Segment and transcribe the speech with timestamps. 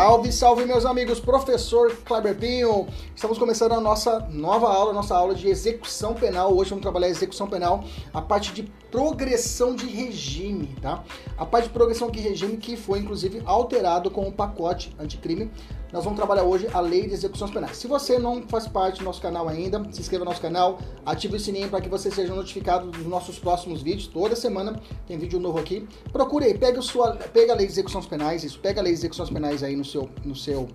[0.00, 2.88] Salve, salve meus amigos, professor Kleber Pinho.
[3.14, 6.56] Estamos começando a nossa nova aula, nossa aula de execução penal.
[6.56, 11.04] Hoje vamos trabalhar execução penal, a parte de progressão de regime, tá?
[11.36, 15.50] A parte de progressão de regime que foi inclusive alterado com o pacote anticrime
[15.92, 17.76] nós vamos trabalhar hoje a lei de execuções penais.
[17.76, 21.36] Se você não faz parte do nosso canal ainda, se inscreva no nosso canal, ative
[21.36, 24.06] o sininho para que você seja notificado dos nossos próximos vídeos.
[24.06, 25.88] Toda semana tem vídeo novo aqui.
[26.12, 29.00] Procure aí, pega, sua, pega a lei de execuções penais, isso, pega a lei de
[29.00, 30.68] execuções penais aí no seu, no seu.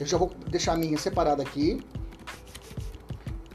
[0.00, 1.78] Eu já vou deixar a minha separada aqui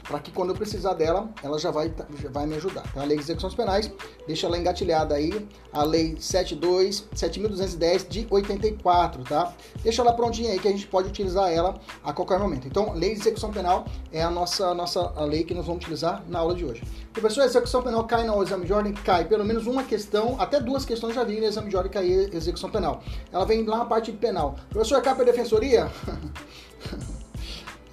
[0.08, 2.82] para que quando eu precisar dela, ela já vai, já vai me ajudar.
[2.88, 3.92] Então, a Lei de Execuções Penais,
[4.26, 9.52] deixa ela engatilhada aí, a Lei 72, 7.210 de 84, tá?
[9.82, 12.66] Deixa ela prontinha aí que a gente pode utilizar ela a qualquer momento.
[12.66, 16.24] Então, Lei de Execução Penal é a nossa, nossa a lei que nós vamos utilizar
[16.26, 16.82] na aula de hoje.
[17.12, 18.94] Professor, a execução penal cai no exame de ordem?
[18.94, 19.24] Cai.
[19.26, 22.70] Pelo menos uma questão, até duas questões já vi no exame de ordem cair execução
[22.70, 23.02] penal.
[23.30, 24.56] Ela vem lá na parte penal.
[24.70, 25.90] Professor, cai para defensoria?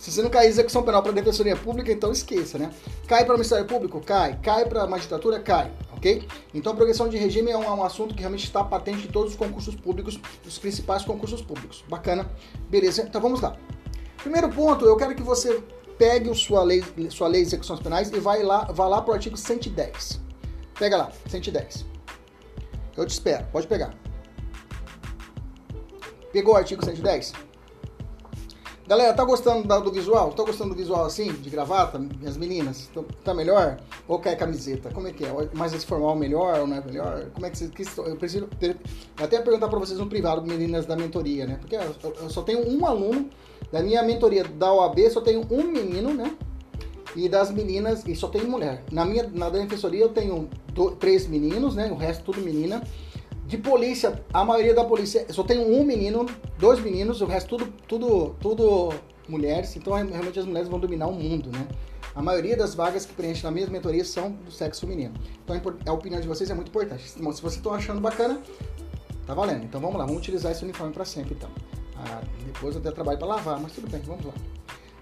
[0.05, 2.69] Se você não cair execução penal para defensoria pública, então esqueça, né?
[3.07, 3.99] Cai para o Ministério Público?
[3.99, 4.39] Cai.
[4.39, 5.39] Cai para a magistratura?
[5.39, 5.71] Cai.
[5.93, 6.27] Ok?
[6.53, 9.11] Então, a progressão de regime é um, é um, assunto que realmente está patente em
[9.11, 11.83] todos os concursos públicos, os principais concursos públicos.
[11.89, 12.29] Bacana?
[12.69, 13.01] Beleza?
[13.01, 13.57] Então, vamos lá.
[14.17, 15.63] Primeiro ponto, eu quero que você
[15.97, 19.13] pegue sua lei, sua lei de execuções penais e vai lá, vá lá para o
[19.15, 20.21] artigo 110.
[20.77, 21.83] Pega lá, 110.
[22.95, 23.91] Eu te espero, pode pegar.
[26.31, 27.33] Pegou o artigo 110?
[28.87, 30.31] Galera, tá gostando do visual?
[30.33, 32.87] Tá gostando do visual assim, de gravata, minhas meninas?
[33.23, 33.77] Tá melhor?
[34.07, 34.91] Ou quer camiseta?
[34.91, 35.49] Como é que é?
[35.55, 37.25] Mais esse formal melhor ou não é melhor?
[37.33, 37.97] Como é que vocês...
[37.97, 38.47] Eu preciso
[39.17, 41.57] até perguntar para vocês no privado, meninas da mentoria, né?
[41.59, 43.27] Porque eu só tenho um aluno
[43.71, 46.37] da minha mentoria da OAB, só tenho um menino, né?
[47.15, 48.83] E das meninas, e só tenho mulher.
[48.91, 50.47] Na minha na defensoria eu tenho
[50.99, 51.91] três meninos, né?
[51.91, 52.83] O resto tudo menina.
[53.45, 56.25] De polícia, a maioria da polícia, só tem um menino,
[56.57, 58.93] dois meninos, o resto tudo, tudo, tudo
[59.27, 59.75] mulheres.
[59.75, 61.67] Então realmente as mulheres vão dominar o mundo, né?
[62.15, 65.13] A maioria das vagas que preenchem na mesma mentoria são do sexo feminino.
[65.43, 67.07] Então a opinião de vocês é muito importante.
[67.09, 68.41] Se vocês estão achando bacana,
[69.27, 69.65] tá valendo.
[69.65, 71.49] Então vamos lá, vamos utilizar esse uniforme para sempre então.
[71.97, 74.33] Ah, depois eu até trabalho para lavar, mas tudo bem, vamos lá.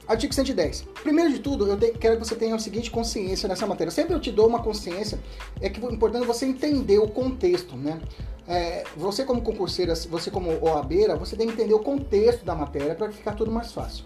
[0.07, 0.85] Artigo 110.
[1.01, 3.91] Primeiro de tudo, eu te, quero que você tenha a seguinte consciência nessa matéria.
[3.91, 5.17] Sempre eu te dou uma consciência,
[5.61, 8.01] é que o importante é você entender o contexto, né?
[8.45, 12.93] É, você como concurseira, você como OABeira, você tem que entender o contexto da matéria
[12.93, 14.03] para ficar tudo mais fácil.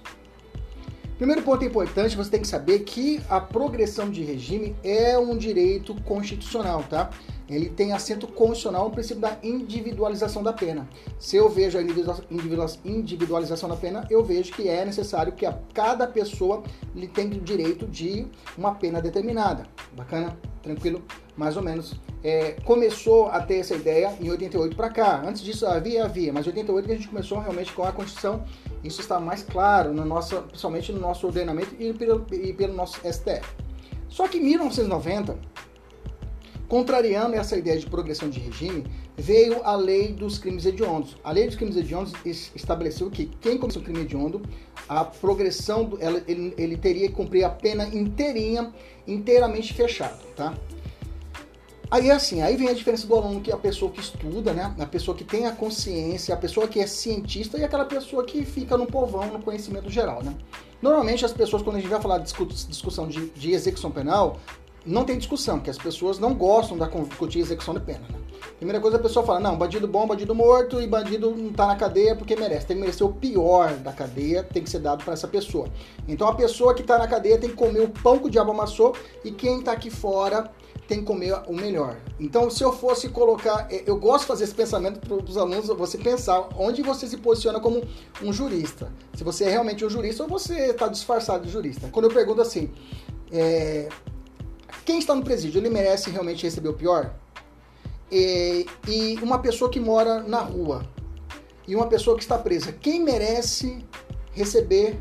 [1.18, 5.96] Primeiro ponto importante, você tem que saber que a progressão de regime é um direito
[6.04, 7.10] constitucional, tá?
[7.50, 10.88] Ele tem assento constitucional no princípio da individualização da pena.
[11.18, 16.06] Se eu vejo a individualização da pena, eu vejo que é necessário que a cada
[16.08, 16.64] pessoa
[16.94, 19.66] lhe tenha o direito de uma pena determinada.
[19.94, 20.38] Bacana?
[20.62, 21.02] Tranquilo?
[21.38, 21.94] Mais ou menos.
[22.24, 25.24] É, começou a ter essa ideia em 88 para cá.
[25.26, 28.44] Antes disso havia, havia, mas em 88 que a gente começou realmente com a Constituição
[28.84, 33.00] isso está mais claro, no nosso, principalmente no nosso ordenamento e pelo, e pelo nosso
[33.00, 33.46] STF.
[34.08, 35.38] Só que em 1990,
[36.68, 38.86] contrariando essa ideia de progressão de regime,
[39.16, 41.16] veio a lei dos crimes hediondos.
[41.24, 42.14] A lei dos crimes hediondos
[42.56, 44.42] estabeleceu que quem cometeu um crime hediondo,
[44.88, 48.74] a progressão, ela, ele, ele, teria que cumprir a pena inteirinha,
[49.08, 50.54] inteiramente fechado, tá?
[51.90, 54.52] Aí é assim, aí vem a diferença do aluno que é a pessoa que estuda,
[54.54, 54.76] né?
[54.78, 58.44] A pessoa que tem a consciência, a pessoa que é cientista e aquela pessoa que
[58.44, 60.36] fica no povão, no conhecimento geral, né?
[60.82, 62.34] Normalmente as pessoas, quando a gente vai falar de
[62.68, 64.38] discussão de, de execução penal,
[64.88, 68.20] não tem discussão, porque as pessoas não gostam da discutir execução de pena, né?
[68.58, 71.76] Primeira coisa a pessoa fala, não, bandido bom, bandido morto e bandido não tá na
[71.76, 72.66] cadeia porque merece.
[72.66, 75.68] Tem que merecer o pior da cadeia, tem que ser dado para essa pessoa.
[76.08, 78.52] Então a pessoa que tá na cadeia tem que comer o pão que o diabo
[78.52, 80.50] amassou e quem tá aqui fora
[80.88, 81.98] tem que comer o melhor.
[82.18, 85.68] Então, se eu fosse colocar, é, eu gosto de fazer esse pensamento para os alunos,
[85.68, 87.84] você pensar onde você se posiciona como
[88.24, 88.90] um jurista.
[89.14, 91.90] Se você é realmente um jurista ou você está disfarçado de jurista.
[91.92, 92.72] Quando eu pergunto assim,
[93.32, 93.90] é,
[94.86, 97.14] quem está no presídio, ele merece realmente receber o pior?
[98.12, 100.86] E, e uma pessoa que mora na rua
[101.68, 103.84] e uma pessoa que está presa, quem merece
[104.32, 104.98] receber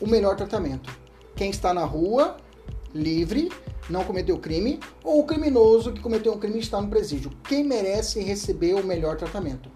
[0.00, 0.90] o melhor tratamento?
[1.34, 2.36] Quem está na rua,
[2.94, 3.50] livre,
[3.88, 7.30] não cometeu crime, ou o criminoso que cometeu um crime está no presídio?
[7.44, 9.68] Quem merece receber o melhor tratamento?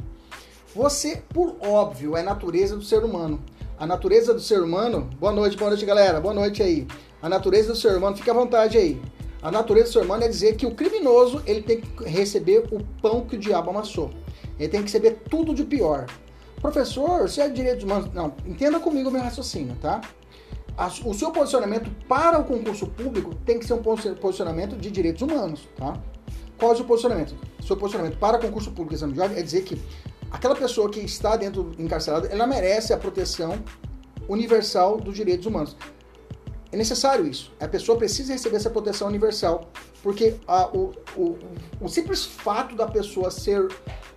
[0.75, 3.43] Você, por óbvio, é natureza do ser humano.
[3.79, 5.11] A natureza do ser humano.
[5.19, 6.21] Boa noite, boa noite, galera.
[6.21, 6.87] Boa noite aí.
[7.23, 9.01] A natureza do ser humano, fica à vontade aí.
[9.41, 12.83] A natureza do ser humano é dizer que o criminoso ele tem que receber o
[13.01, 14.11] pão que o diabo amassou.
[14.59, 16.07] Ele tem que receber tudo de pior.
[16.61, 18.13] Professor, se é direito humanos.
[18.13, 20.01] Não, entenda comigo o meu raciocínio, tá?
[21.05, 25.69] O seu posicionamento para o concurso público tem que ser um posicionamento de direitos humanos,
[25.77, 26.01] tá?
[26.59, 27.37] Qual é o seu posicionamento?
[27.61, 29.81] O seu posicionamento para concurso público exame de ordem é dizer que
[30.31, 33.63] aquela pessoa que está dentro encarcerada, ela merece a proteção
[34.29, 35.77] universal dos direitos humanos.
[36.73, 37.53] É necessário isso.
[37.61, 39.69] A pessoa precisa receber essa proteção universal,
[40.03, 41.39] porque a, o, o,
[41.83, 43.69] o, simples fato da pessoa ser,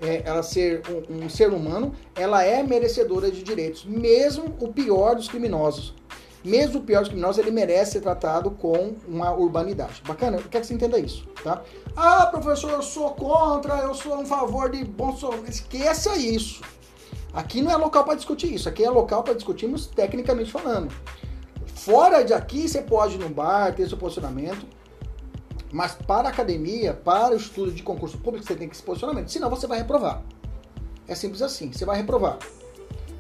[0.02, 5.16] é, ela ser um, um ser humano, ela é merecedora de direitos, mesmo o pior
[5.16, 5.94] dos criminosos.
[6.46, 10.02] Mesmo o pior dos criminosos, ele merece ser tratado com uma urbanidade.
[10.08, 10.38] Bacana?
[10.38, 11.62] Eu quero que você entenda isso, tá?
[11.96, 15.44] Ah, professor, eu sou contra, eu sou a favor de Bolsonaro.
[15.50, 16.62] Esqueça isso.
[17.34, 18.70] Aqui não é local para discutir isso.
[18.70, 20.94] Aqui é local para discutirmos tecnicamente falando.
[21.86, 24.66] Fora de aqui, você pode ir no bar, ter seu posicionamento,
[25.72, 29.30] mas para a academia, para o estudo de concurso público, você tem que se posicionamento,
[29.30, 30.24] senão você vai reprovar.
[31.08, 32.40] É simples assim, você vai reprovar.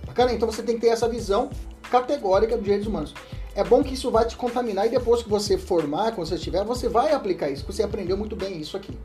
[0.07, 0.33] Bacana?
[0.33, 1.51] Então você tem que ter essa visão
[1.91, 3.13] categórica dos direitos humanos.
[3.53, 6.63] É bom que isso vai te contaminar e depois que você formar, quando você estiver,
[6.63, 8.97] você vai aplicar isso, você aprendeu muito bem isso aqui.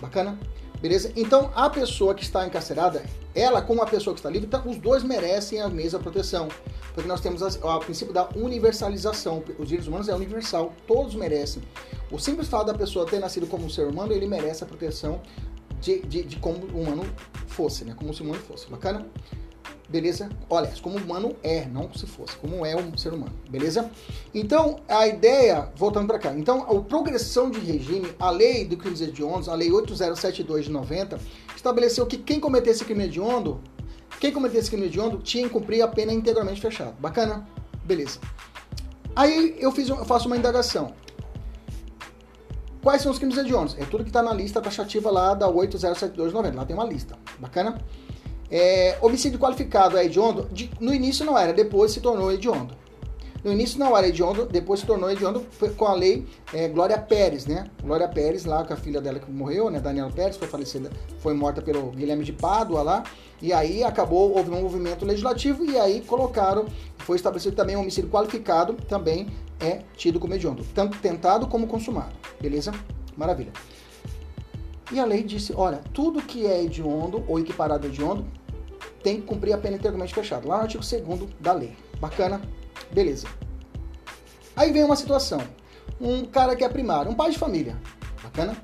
[0.00, 0.38] Bacana?
[0.86, 1.12] Beleza?
[1.16, 3.02] Então, a pessoa que está encarcerada,
[3.34, 6.46] ela, como a pessoa que está livre, tá, os dois merecem a mesma proteção.
[6.94, 9.42] Porque nós temos o princípio da universalização.
[9.58, 11.60] Os direitos humanos é universal, todos merecem.
[12.08, 15.20] O simples fato da pessoa ter nascido como um ser humano, ele merece a proteção
[15.80, 17.02] de, de, de como humano
[17.48, 17.92] fosse, né?
[17.96, 18.68] Como se humano fosse.
[18.70, 19.04] Bacana?
[19.88, 20.28] Beleza?
[20.48, 23.90] Olha, como humano é, não se fosse, como é um ser humano, beleza?
[24.34, 29.00] Então, a ideia, voltando para cá, então, a progressão de regime, a lei do crime
[29.00, 31.18] hediondos, a lei 8072 de 90,
[31.54, 33.60] estabeleceu que quem cometesse crime hediondo,
[34.20, 36.94] quem cometesse crime hediondo tinha que cumprir a pena integralmente fechada.
[36.98, 37.46] Bacana?
[37.84, 38.18] Beleza.
[39.14, 40.92] Aí eu, fiz, eu faço uma indagação.
[42.82, 43.76] Quais são os crimes hediondos?
[43.78, 46.84] É tudo que está na lista taxativa lá da 8072 de 90, lá tem uma
[46.84, 47.18] lista.
[47.38, 47.80] Bacana?
[48.50, 50.48] É, homicídio qualificado é hediondo?
[50.52, 52.74] De, no início não era, depois se tornou hediondo.
[53.46, 55.46] No início não era hediondo, depois se tornou hediondo
[55.76, 57.70] com a lei é, Glória Pérez, né?
[57.80, 59.78] Glória Pérez, lá com a filha dela que morreu, né?
[59.78, 60.90] Daniela Pérez, foi falecida,
[61.20, 63.04] foi morta pelo Guilherme de Pádua lá.
[63.40, 66.66] E aí acabou, houve um movimento legislativo e aí colocaram,
[66.98, 69.28] foi estabelecido também um homicídio qualificado, também
[69.60, 70.64] é tido como hediondo.
[70.74, 72.14] Tanto tentado como consumado.
[72.40, 72.72] Beleza?
[73.16, 73.52] Maravilha.
[74.90, 78.24] E a lei disse, olha, tudo que é hediondo ou equiparado a hediondo
[79.06, 80.48] tem que cumprir a pena integralmente fechada.
[80.48, 81.76] Lá no artigo 2 da lei.
[82.00, 82.42] Bacana?
[82.90, 83.28] Beleza.
[84.56, 85.40] Aí vem uma situação.
[86.00, 87.80] Um cara que é primário, um pai de família.
[88.20, 88.56] Bacana?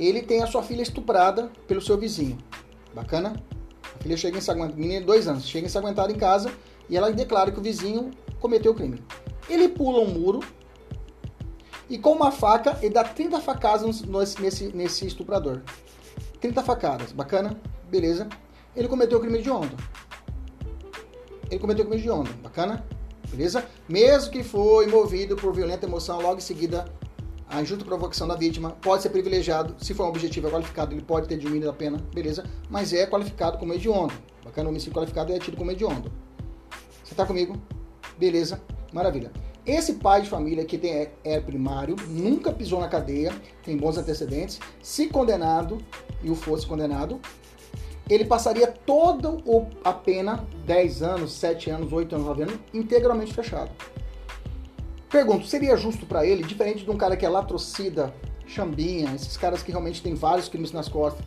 [0.00, 2.38] Ele tem a sua filha estuprada pelo seu vizinho.
[2.92, 3.40] Bacana?
[3.94, 6.52] A filha chega ensanguentada, menina de dois anos, chega ensanguentada em casa
[6.90, 9.00] e ela declara que o vizinho cometeu o crime.
[9.48, 10.40] Ele pula um muro
[11.88, 14.02] e com uma faca, ele dá 30 facadas
[14.40, 15.62] nesse, nesse estuprador.
[16.40, 17.56] 30 facadas, bacana?
[17.88, 18.28] Beleza.
[18.74, 19.76] Ele cometeu crime de onda.
[21.50, 22.84] Ele cometeu crime de onda, bacana?
[23.28, 23.64] Beleza?
[23.88, 26.84] Mesmo que foi movido por violenta emoção, logo em seguida
[27.52, 29.74] a injusta provocação da vítima pode ser privilegiado.
[29.78, 32.44] Se for um objetivo é qualificado, ele pode ter diminuído a pena, beleza?
[32.70, 34.14] Mas é qualificado como hediondo.
[34.42, 36.10] Bacana, homicídio qualificado é tido como hediondo.
[37.04, 37.60] Você tá comigo?
[38.16, 38.62] Beleza?
[38.90, 39.30] Maravilha.
[39.66, 44.58] Esse pai de família que tem, é primário, nunca pisou na cadeia, tem bons antecedentes,
[44.82, 45.78] se condenado
[46.22, 47.20] e o fosse condenado,
[48.12, 49.36] ele passaria toda
[49.84, 53.70] a pena, 10 anos, 7 anos, 8 anos, 9 anos, integralmente fechado.
[55.08, 58.14] Pergunto, seria justo para ele, diferente de um cara que é latrocida,
[58.46, 61.24] chambinha, esses caras que realmente têm vários crimes nas costas?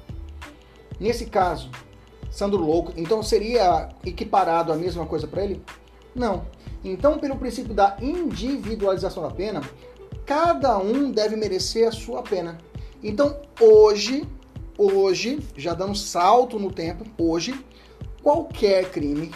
[1.00, 1.70] Nesse caso,
[2.32, 5.62] Sandro Louco, então seria equiparado a mesma coisa para ele?
[6.14, 6.46] Não.
[6.84, 9.62] Então, pelo princípio da individualização da pena,
[10.26, 12.58] cada um deve merecer a sua pena.
[13.04, 14.28] Então, hoje,
[14.78, 17.54] hoje, já dando salto no tempo, hoje,
[18.22, 19.32] qualquer crime,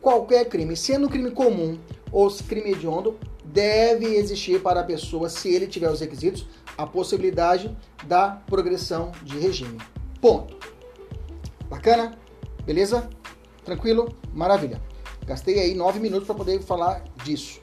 [0.00, 1.78] qualquer crime, sendo crime comum
[2.12, 6.46] ou crime hediondo, deve existir para a pessoa, se ele tiver os requisitos,
[6.76, 9.78] a possibilidade da progressão de regime.
[10.20, 10.56] Ponto.
[11.68, 12.18] Bacana?
[12.64, 13.08] Beleza?
[13.64, 14.14] Tranquilo?
[14.32, 14.80] Maravilha.
[15.26, 17.60] Gastei aí nove minutos para poder falar disso.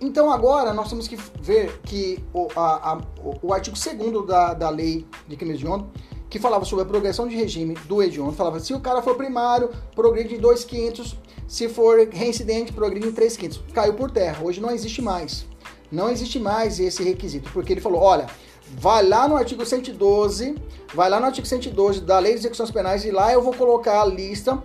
[0.00, 3.00] Então agora nós temos que ver que o, a, a,
[3.42, 5.86] o, artigo 2 da, da lei de crimes de onda,
[6.28, 9.70] que falava sobre a progressão de regime do hediondo, falava se o cara for primário,
[9.94, 11.16] progride em 2 quintos,
[11.48, 13.62] se for reincidente, progride em 3 quintos.
[13.72, 15.46] Caiu por terra, hoje não existe mais.
[15.90, 18.26] Não existe mais esse requisito, porque ele falou, olha,
[18.72, 20.56] vai lá no artigo 112,
[20.94, 24.02] vai lá no artigo 112 da Lei de Execuções Penais e lá eu vou colocar
[24.02, 24.62] a lista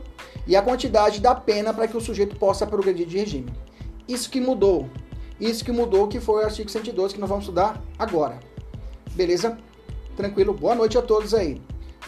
[0.48, 3.54] e a quantidade da pena para que o sujeito possa progredir de regime.
[4.08, 4.90] Isso que mudou.
[5.42, 8.40] Isso que mudou, que foi o artigo 112 que nós vamos estudar agora.
[9.14, 9.58] Beleza?
[10.16, 10.54] Tranquilo?
[10.54, 11.60] Boa noite a todos aí.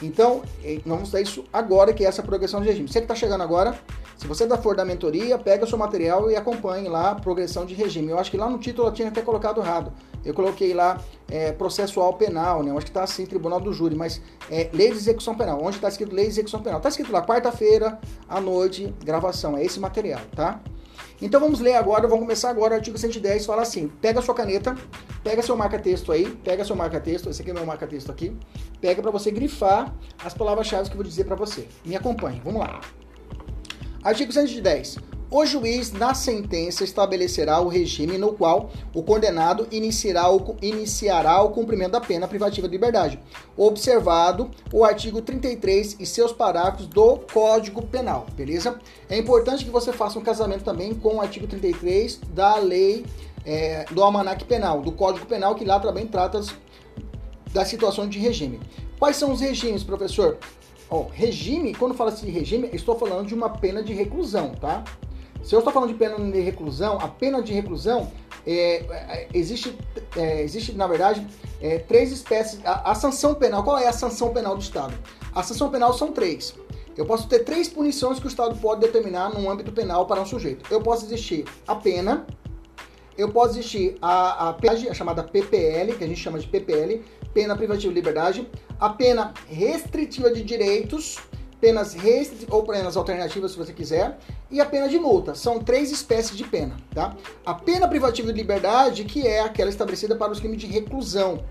[0.04, 2.88] Então, nós vamos estudar isso agora, que é essa progressão de regime.
[2.88, 3.76] Você que está chegando agora,
[4.18, 7.74] se você for da mentoria, pega o seu material e acompanhe lá a progressão de
[7.74, 8.12] regime.
[8.12, 9.92] Eu acho que lá no título eu tinha até colocado errado.
[10.24, 12.70] Eu coloquei lá é, processual penal, né?
[12.70, 15.60] Eu acho que está assim, Tribunal do Júri, mas é lei de execução penal.
[15.60, 16.78] Onde está escrito lei de execução penal?
[16.78, 18.00] Está escrito lá, quarta-feira,
[18.30, 19.58] à noite, gravação.
[19.58, 20.62] É esse material, tá?
[21.24, 24.76] Então vamos ler agora, vamos começar agora o artigo 110, fala assim, pega sua caneta,
[25.24, 28.36] pega seu marca-texto aí, pega seu marca-texto, esse aqui é meu marca-texto aqui,
[28.82, 31.66] pega para você grifar as palavras-chave que eu vou dizer para você.
[31.86, 32.82] Me acompanhe, vamos lá.
[34.04, 34.98] Artigo 110.
[35.36, 41.50] O juiz, na sentença, estabelecerá o regime no qual o condenado iniciará o, iniciará o
[41.50, 43.20] cumprimento da pena privativa de liberdade,
[43.58, 48.80] observado o artigo 33 e seus parágrafos do Código Penal, beleza?
[49.10, 53.04] É importante que você faça um casamento também com o artigo 33 da lei
[53.44, 56.42] é, do Almanac Penal, do Código Penal, que lá também trata
[57.52, 58.60] das situações de regime.
[59.00, 60.38] Quais são os regimes, professor?
[60.92, 64.84] Ó, regime, quando fala assim de regime, estou falando de uma pena de reclusão, tá?
[65.44, 68.10] Se eu estou falando de pena de reclusão, a pena de reclusão
[68.48, 69.78] é, é, existe,
[70.16, 71.28] é, existe, na verdade,
[71.62, 72.66] é, três espécies.
[72.66, 74.94] A, a, sanção penal, qual é a sanção penal do Estado?
[75.36, 76.56] A sanção penal são três.
[76.96, 80.26] Eu posso ter três punições que o Estado pode determinar no âmbito penal para um
[80.26, 80.66] sujeito.
[80.72, 82.26] Eu posso existir a pena,
[83.18, 84.58] eu posso existir a, a
[84.90, 88.48] a chamada PPL, que a gente chama de PPL, pena privativa de liberdade,
[88.80, 91.18] a pena restritiva de direitos,
[91.64, 94.18] penas restritivas ou penas alternativas, se você quiser,
[94.52, 95.34] e a pena de multa.
[95.34, 97.16] São três espécies de pena, tá?
[97.46, 101.42] A pena privativa de liberdade, que é aquela estabelecida para os crimes de reclusão,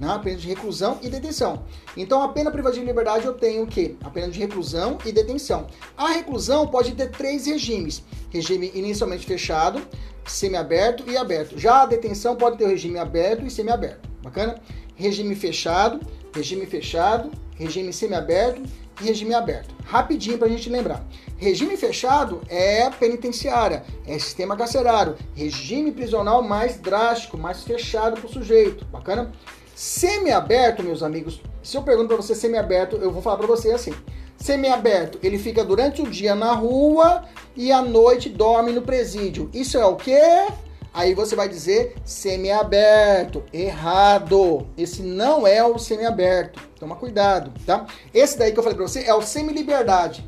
[0.00, 0.08] né?
[0.08, 1.64] A pena de reclusão e detenção.
[1.94, 3.94] Então, a pena privativa de liberdade eu tenho o quê?
[4.02, 5.66] A pena de reclusão e detenção.
[5.98, 9.82] A reclusão pode ter três regimes: regime inicialmente fechado,
[10.24, 11.58] semiaberto e aberto.
[11.58, 14.08] Já a detenção pode ter o regime aberto e semiaberto.
[14.22, 14.58] Bacana?
[14.94, 16.00] Regime fechado,
[16.34, 18.62] regime fechado, regime semiaberto
[19.00, 19.74] e regime aberto.
[19.84, 21.04] Rapidinho para a gente lembrar.
[21.36, 25.16] Regime fechado é penitenciária, é sistema carcerário.
[25.34, 28.84] Regime prisional mais drástico, mais fechado para o sujeito.
[28.86, 29.32] Bacana?
[29.74, 33.94] Semiaberto, meus amigos, se eu pergunto para você semiaberto, eu vou falar para você assim.
[34.36, 37.24] Semiaberto, ele fica durante o dia na rua
[37.56, 39.50] e à noite dorme no presídio.
[39.52, 40.46] Isso é o quê?
[40.92, 43.44] Aí você vai dizer semiaberto.
[43.52, 44.66] Errado.
[44.76, 46.60] Esse não é o semiaberto.
[46.78, 47.86] Toma cuidado, tá?
[48.12, 50.26] Esse daí que eu falei pra você é o semi-liberdade.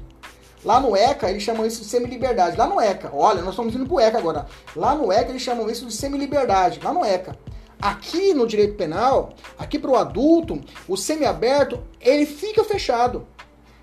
[0.64, 2.56] Lá no ECA, eles chamam isso de semi-liberdade.
[2.56, 4.46] Lá no ECA, olha, nós estamos indo pro ECA agora.
[4.76, 6.80] Lá no ECA, eles chamam isso de semi-liberdade.
[6.82, 7.38] Lá no ECA.
[7.80, 13.26] Aqui no direito penal, aqui para o adulto, o semiaberto, ele fica fechado.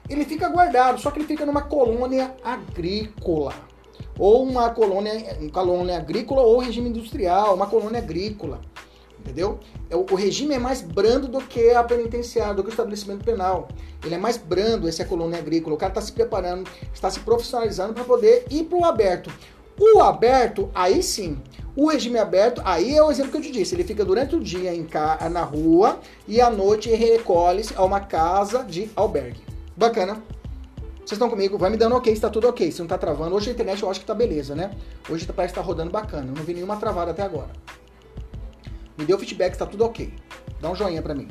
[0.08, 3.54] Ele fica guardado, só que ele fica numa colônia agrícola
[4.18, 8.62] ou uma colônia, uma colônia agrícola ou regime industrial, uma colônia agrícola.
[9.20, 9.60] Entendeu?
[9.90, 13.68] É, o regime é mais brando do que a penitenciária, do que o estabelecimento penal.
[14.04, 15.76] Ele é mais brando, essa colônia agrícola.
[15.76, 19.30] O cara está se preparando, está se profissionalizando para poder ir para o aberto.
[19.80, 21.38] O aberto, aí sim.
[21.76, 23.76] O regime aberto, aí é o exemplo que eu te disse.
[23.76, 25.30] Ele fica durante o dia em ca...
[25.30, 29.42] na rua e à noite recolhe-se a uma casa de albergue.
[29.76, 30.24] Bacana?
[31.08, 31.58] Vocês estão comigo?
[31.58, 32.70] Vai me dando ok, está tudo ok.
[32.70, 34.72] Se não está travando, hoje a internet eu acho que está beleza, né?
[35.10, 36.28] Hoje parece que está rodando bacana.
[36.28, 37.48] Eu não vi nenhuma travada até agora.
[38.98, 40.14] Me deu feedback, está tudo ok.
[40.60, 41.30] Dá um joinha para mim.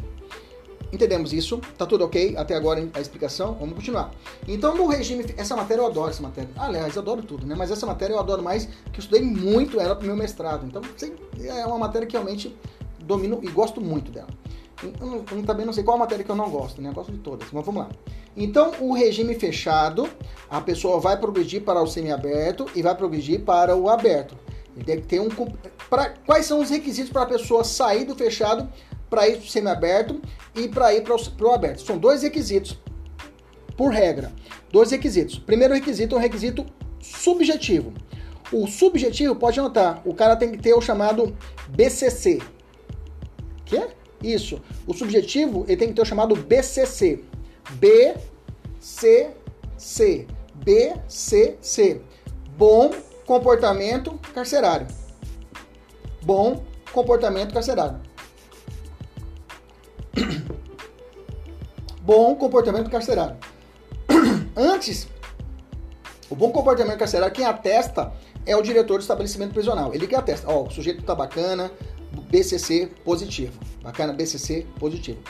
[0.90, 4.12] Entendemos isso, tá tudo ok até agora a explicação, vamos continuar.
[4.48, 6.48] Então, no regime, essa matéria eu adoro essa matéria.
[6.56, 7.54] Aliás, eu adoro tudo, né?
[7.54, 10.64] Mas essa matéria eu adoro mais, que eu estudei muito ela pro meu mestrado.
[10.64, 10.80] Então,
[11.38, 12.56] é uma matéria que realmente
[13.00, 14.30] domino e gosto muito dela.
[14.82, 16.88] Eu, eu também não sei qual matéria que eu não gosto, né?
[16.88, 17.90] Eu gosto de todas, mas vamos lá.
[18.36, 20.08] Então, o regime fechado,
[20.50, 24.36] a pessoa vai progredir para o semiaberto e vai progredir para o aberto.
[24.76, 25.28] Ele ter um.
[25.88, 28.68] Pra, quais são os requisitos para a pessoa sair do fechado
[29.08, 30.20] para ir para o semiaberto
[30.54, 31.80] e para ir para o aberto?
[31.80, 32.78] São dois requisitos,
[33.76, 34.32] por regra.
[34.70, 35.38] Dois requisitos.
[35.38, 36.66] Primeiro requisito é um requisito
[37.00, 37.94] subjetivo.
[38.52, 41.36] O subjetivo, pode anotar, o cara tem que ter o chamado
[41.68, 42.40] BCC,
[43.64, 43.88] Que?
[44.22, 44.60] Isso.
[44.86, 47.24] O subjetivo ele tem que ter o chamado BCC.
[47.70, 49.34] BCC.
[50.54, 52.00] BCC.
[52.56, 52.90] Bom
[53.26, 54.86] comportamento carcerário.
[56.22, 58.00] Bom comportamento carcerário.
[62.00, 63.36] Bom comportamento carcerário.
[64.56, 65.08] Antes,
[66.30, 68.12] o bom comportamento carcerário, quem atesta
[68.44, 69.94] é o diretor do estabelecimento prisional.
[69.94, 70.48] Ele que atesta.
[70.48, 71.70] Ó, o sujeito tá bacana,
[72.30, 73.58] BCC positivo.
[73.82, 75.20] Bacana, BCC positivo.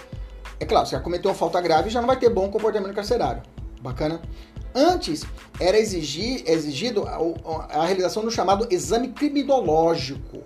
[0.59, 3.43] É claro, se já cometeu uma falta grave, já não vai ter bom comportamento carcerário.
[3.81, 4.21] Bacana.
[4.75, 5.25] Antes
[5.59, 7.19] era exigir, exigido a,
[7.71, 10.43] a realização do chamado exame criminológico.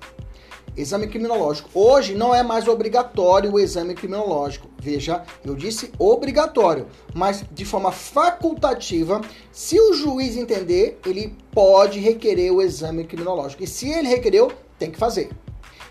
[0.77, 1.69] Exame criminológico.
[1.75, 4.69] Hoje não é mais obrigatório o exame criminológico.
[4.81, 12.53] Veja, eu disse obrigatório, mas de forma facultativa, se o juiz entender, ele pode requerer
[12.53, 13.65] o exame criminológico.
[13.65, 15.31] E se ele requereu, tem que fazer.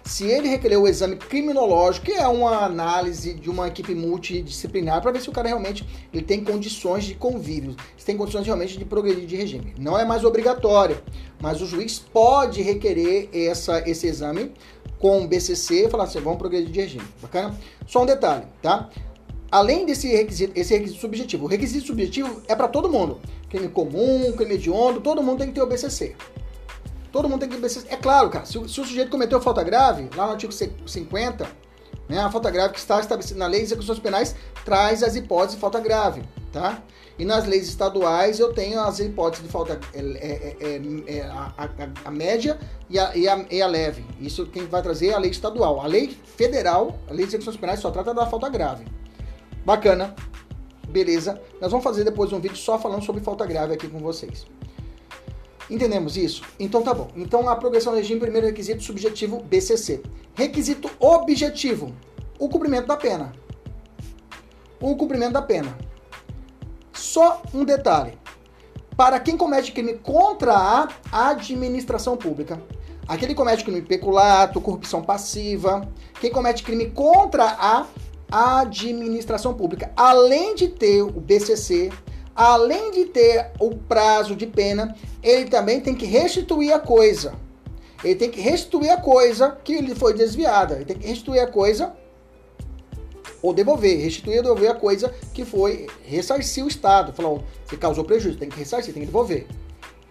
[0.09, 5.11] Se ele requerer o exame criminológico, que é uma análise de uma equipe multidisciplinar para
[5.11, 8.83] ver se o cara realmente ele tem condições de convívio, se tem condições realmente de
[8.83, 9.75] progredir de regime.
[9.77, 10.97] Não é mais obrigatório,
[11.39, 14.51] mas o juiz pode requerer essa, esse exame
[14.97, 17.05] com o BCC e falar assim, vamos progredir de regime.
[17.21, 17.55] Bacana?
[17.85, 18.89] Só um detalhe, tá?
[19.51, 23.19] Além desse requisito, esse requisito subjetivo, o requisito subjetivo é para todo mundo.
[23.47, 26.15] Crime comum, crime hediondo, todo mundo tem que ter o BCC.
[27.11, 27.87] Todo mundo tem que BCC.
[27.89, 31.47] É claro, cara, se o, se o sujeito cometeu falta grave, lá no artigo 50,
[32.07, 34.35] né, a falta grave que está estabelecida na lei de execuções penais
[34.65, 36.81] traz as hipóteses de falta grave, tá?
[37.19, 41.53] E nas leis estaduais eu tenho as hipóteses de falta é, é, é, é a,
[41.57, 41.69] a,
[42.05, 42.57] a, média
[42.89, 44.05] e a, e, e a leve.
[44.21, 45.81] Isso quem vai trazer é a lei estadual.
[45.81, 48.85] A lei federal, a lei de execuções penais só trata da falta grave.
[49.65, 50.15] Bacana,
[50.87, 51.41] beleza.
[51.59, 54.47] Nós vamos fazer depois um vídeo só falando sobre falta grave aqui com vocês.
[55.69, 56.41] Entendemos isso?
[56.59, 57.09] Então tá bom.
[57.15, 60.01] Então a progressão do regime, primeiro requisito subjetivo BCC.
[60.33, 61.93] Requisito objetivo,
[62.39, 63.31] o cumprimento da pena.
[64.81, 65.77] O cumprimento da pena.
[66.91, 68.17] Só um detalhe.
[68.97, 70.53] Para quem comete crime contra
[71.11, 72.61] a administração pública,
[73.07, 75.87] aquele que comete crime peculato, corrupção passiva,
[76.20, 77.85] quem comete crime contra a
[78.31, 81.91] administração pública, além de ter o BCC,
[82.39, 87.33] além de ter o prazo de pena, ele também tem que restituir a coisa.
[88.01, 90.75] Ele tem que restituir a coisa que lhe foi desviada.
[90.75, 91.93] Ele tem que restituir a coisa
[93.41, 97.11] ou devolver, restituir ou devolver a coisa que foi ressarcir o Estado.
[97.11, 99.45] Falou, você causou prejuízo, tem que ressarcir, tem que devolver.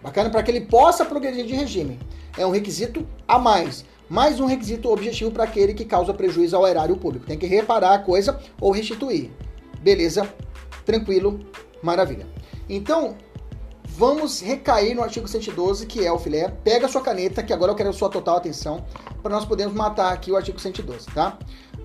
[0.03, 1.99] Bacana para que ele possa progredir de regime.
[2.37, 3.83] É um requisito a mais.
[4.07, 7.25] Mais um requisito objetivo para aquele que causa prejuízo ao erário público.
[7.25, 9.31] Tem que reparar a coisa ou restituir.
[9.81, 10.31] Beleza?
[10.85, 11.39] Tranquilo?
[11.81, 12.27] Maravilha.
[12.67, 13.15] Então,
[13.85, 16.49] vamos recair no artigo 112, que é o filé.
[16.63, 18.85] Pega a sua caneta, que agora eu quero a sua total atenção,
[19.21, 21.37] para nós podermos matar aqui o artigo 112, tá?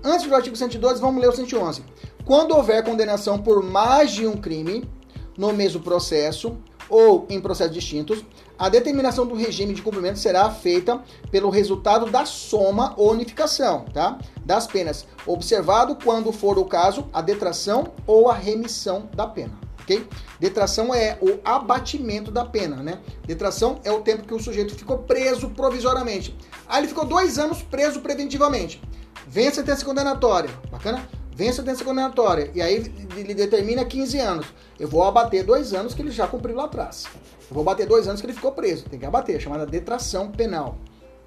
[0.03, 1.83] Antes do artigo 112, vamos ler o 111.
[2.23, 4.89] Quando houver condenação por mais de um crime
[5.37, 6.57] no mesmo processo
[6.89, 8.23] ou em processos distintos,
[8.57, 14.17] a determinação do regime de cumprimento será feita pelo resultado da soma ou unificação, tá?
[14.45, 19.64] Das penas, observado quando for o caso a detração ou a remissão da pena.
[19.85, 20.05] Ok?
[20.39, 22.99] Detração é o abatimento da pena, né?
[23.25, 26.35] Detração é o tempo que o sujeito ficou preso provisoriamente.
[26.67, 28.81] Aí ele ficou dois anos preso preventivamente.
[29.27, 31.07] Vem a sentença condenatória, bacana?
[31.35, 32.75] Vem a sentença condenatória, e aí
[33.17, 34.47] ele determina 15 anos.
[34.79, 37.05] Eu vou abater dois anos que ele já cumpriu lá atrás.
[37.49, 38.85] Eu vou abater dois anos que ele ficou preso.
[38.85, 40.77] Tem que abater, chamada detração penal.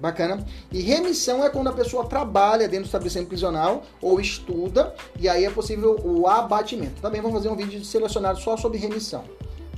[0.01, 0.45] Bacana?
[0.71, 5.45] E remissão é quando a pessoa trabalha dentro do estabelecimento prisional ou estuda, e aí
[5.45, 7.01] é possível o abatimento.
[7.01, 9.25] Também vamos fazer um vídeo selecionado só sobre remissão.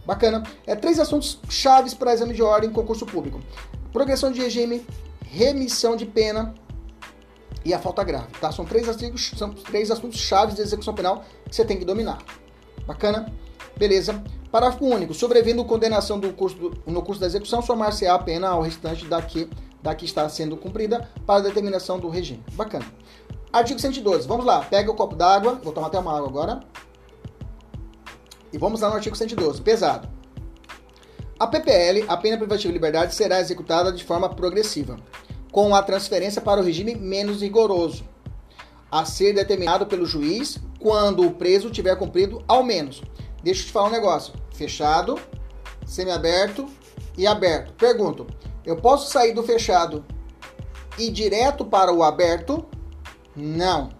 [0.04, 0.42] Bacana?
[0.66, 3.40] É três assuntos chaves para exame de ordem em concurso público:
[3.92, 4.84] progressão de regime,
[5.22, 6.54] remissão de pena
[7.64, 8.50] e a falta grave, tá?
[8.50, 12.18] São três artigos, são três assuntos chaves de execução penal que você tem que dominar.
[12.86, 13.32] Bacana?
[13.76, 14.22] Beleza.
[14.50, 15.14] Parágrafo único.
[15.14, 19.22] Sobrevendo condenação do curso do, no curso da execução, somar-se a pena ao restante da
[19.22, 19.48] que,
[19.82, 22.44] da que está sendo cumprida para determinação do regime.
[22.52, 22.86] Bacana.
[23.52, 24.26] Artigo 112.
[24.28, 24.62] Vamos lá.
[24.62, 25.60] Pega o copo d'água.
[25.62, 26.60] Vou tomar até uma água agora.
[28.52, 29.60] E vamos lá no artigo 112.
[29.62, 30.08] Pesado.
[31.38, 34.98] A PPL, a pena privativa de liberdade, será executada de forma progressiva
[35.50, 38.04] com a transferência para o regime menos rigoroso,
[38.90, 43.02] a ser determinado pelo juiz quando o preso tiver cumprido ao menos.
[43.42, 45.18] Deixa eu te falar um negócio: fechado,
[45.86, 46.66] semiaberto
[47.16, 47.72] e aberto.
[47.72, 48.26] Pergunto:
[48.70, 50.04] eu posso sair do fechado
[50.98, 52.64] e direto para o aberto?
[53.34, 53.90] Não.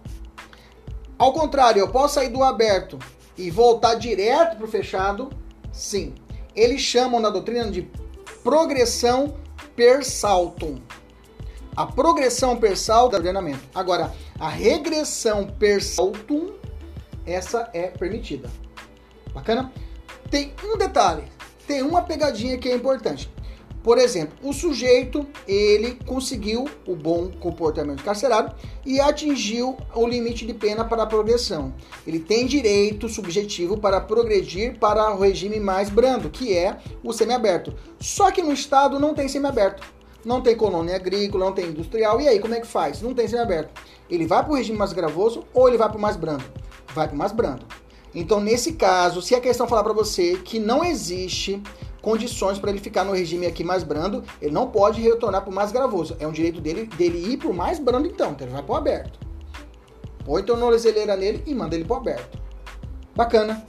[1.17, 2.97] Ao contrário, eu posso sair do aberto
[3.37, 5.29] e voltar direto para o fechado?
[5.71, 6.15] Sim.
[6.55, 7.89] Eles chamam na doutrina de
[8.43, 9.35] progressão
[9.75, 10.79] per saltum
[11.75, 13.63] a progressão per saltum é ordenamento.
[13.73, 16.53] Agora, a regressão per saltum,
[17.25, 18.49] essa é permitida.
[19.33, 19.71] Bacana?
[20.29, 21.23] Tem um detalhe,
[21.65, 23.31] tem uma pegadinha que é importante.
[23.83, 28.53] Por exemplo, o sujeito, ele conseguiu o bom comportamento carcerário
[28.85, 31.73] e atingiu o limite de pena para a progressão.
[32.05, 37.73] Ele tem direito subjetivo para progredir para o regime mais brando, que é o semiaberto.
[37.99, 39.83] Só que no estado não tem semiaberto.
[40.23, 42.21] Não tem colônia agrícola, não tem industrial.
[42.21, 43.01] E aí, como é que faz?
[43.01, 43.81] Não tem semiaberto.
[44.07, 46.43] Ele vai para o regime mais gravoso ou ele vai para o mais brando?
[46.93, 47.65] Vai para o mais brando.
[48.13, 51.61] Então, nesse caso, se a questão falar para você que não existe
[52.01, 55.53] condições para ele ficar no regime aqui mais brando, ele não pode retornar para o
[55.53, 56.15] mais gravoso.
[56.19, 58.73] É um direito dele, dele ir para o mais brando então, então ele vai para
[58.73, 59.19] o aberto.
[60.25, 62.39] Põe tornozeleira nele e manda ele para o aberto.
[63.15, 63.65] Bacana.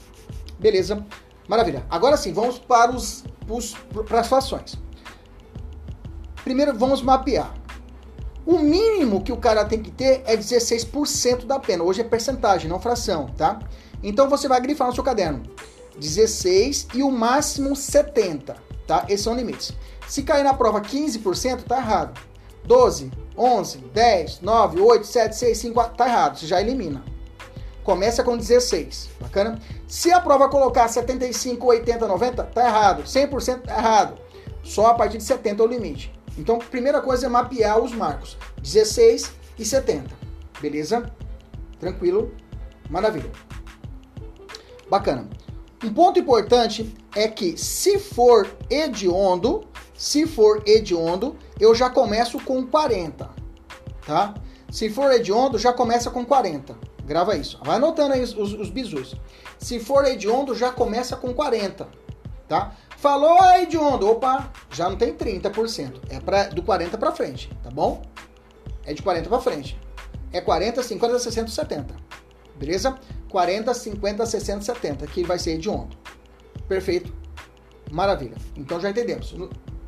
[0.58, 1.04] Beleza.
[1.48, 1.84] Maravilha.
[1.90, 3.74] Agora sim, vamos para, os, os,
[4.06, 4.78] para as fações.
[6.44, 7.52] Primeiro, vamos mapear.
[8.44, 11.84] O mínimo que o cara tem que ter é 16% da pena.
[11.84, 13.60] Hoje é percentagem, não fração, tá?
[14.02, 15.42] Então você vai grifar no seu caderno.
[15.98, 19.04] 16 e o máximo 70, tá?
[19.08, 19.72] Esses são limites.
[20.08, 22.20] Se cair na prova 15%, tá errado.
[22.64, 27.02] 12, 11, 10, 9, 8, 7, 6, 5, 4, tá errado, você já elimina.
[27.82, 29.60] Começa com 16, bacana?
[29.88, 33.02] Se a prova colocar 75, 80, 90, tá errado.
[33.02, 34.18] 100% tá errado.
[34.62, 36.12] Só a partir de 70 é o limite.
[36.38, 38.38] Então, primeira coisa é mapear os marcos.
[38.62, 40.14] 16 e 70.
[40.60, 41.12] Beleza?
[41.80, 42.32] Tranquilo?
[42.88, 43.30] Maravilha.
[44.88, 45.28] Bacana.
[45.82, 52.64] Um ponto importante é que se for hediondo, se for hediondo, eu já começo com
[52.64, 53.28] 40,
[54.06, 54.34] tá?
[54.70, 56.74] Se for hediondo, já começa com 40.
[57.04, 57.58] Grava isso.
[57.64, 59.16] Vai anotando aí os, os, os.
[59.58, 61.88] Se for hediondo, já começa com 40,
[62.48, 62.74] tá?
[62.96, 66.00] Falou hediondo, opa, já não tem 30%.
[66.08, 68.02] É pra, do 40 para frente, tá bom?
[68.84, 69.78] É de 40 para frente.
[70.32, 72.01] É 40, 50, 60, 70.
[72.62, 72.96] Beleza?
[73.28, 75.96] 40, 50, 60, 70, que vai ser hediondo.
[76.68, 77.12] Perfeito.
[77.90, 78.36] Maravilha.
[78.56, 79.34] Então já entendemos.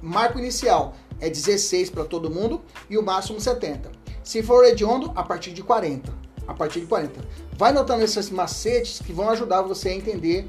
[0.03, 2.61] Marco inicial é 16 para todo mundo
[2.91, 3.93] e o máximo 70.
[4.25, 6.13] Se for hediondo, a partir de 40.
[6.49, 7.21] A partir de 40.
[7.57, 10.49] Vai notando esses macetes que vão ajudar você a entender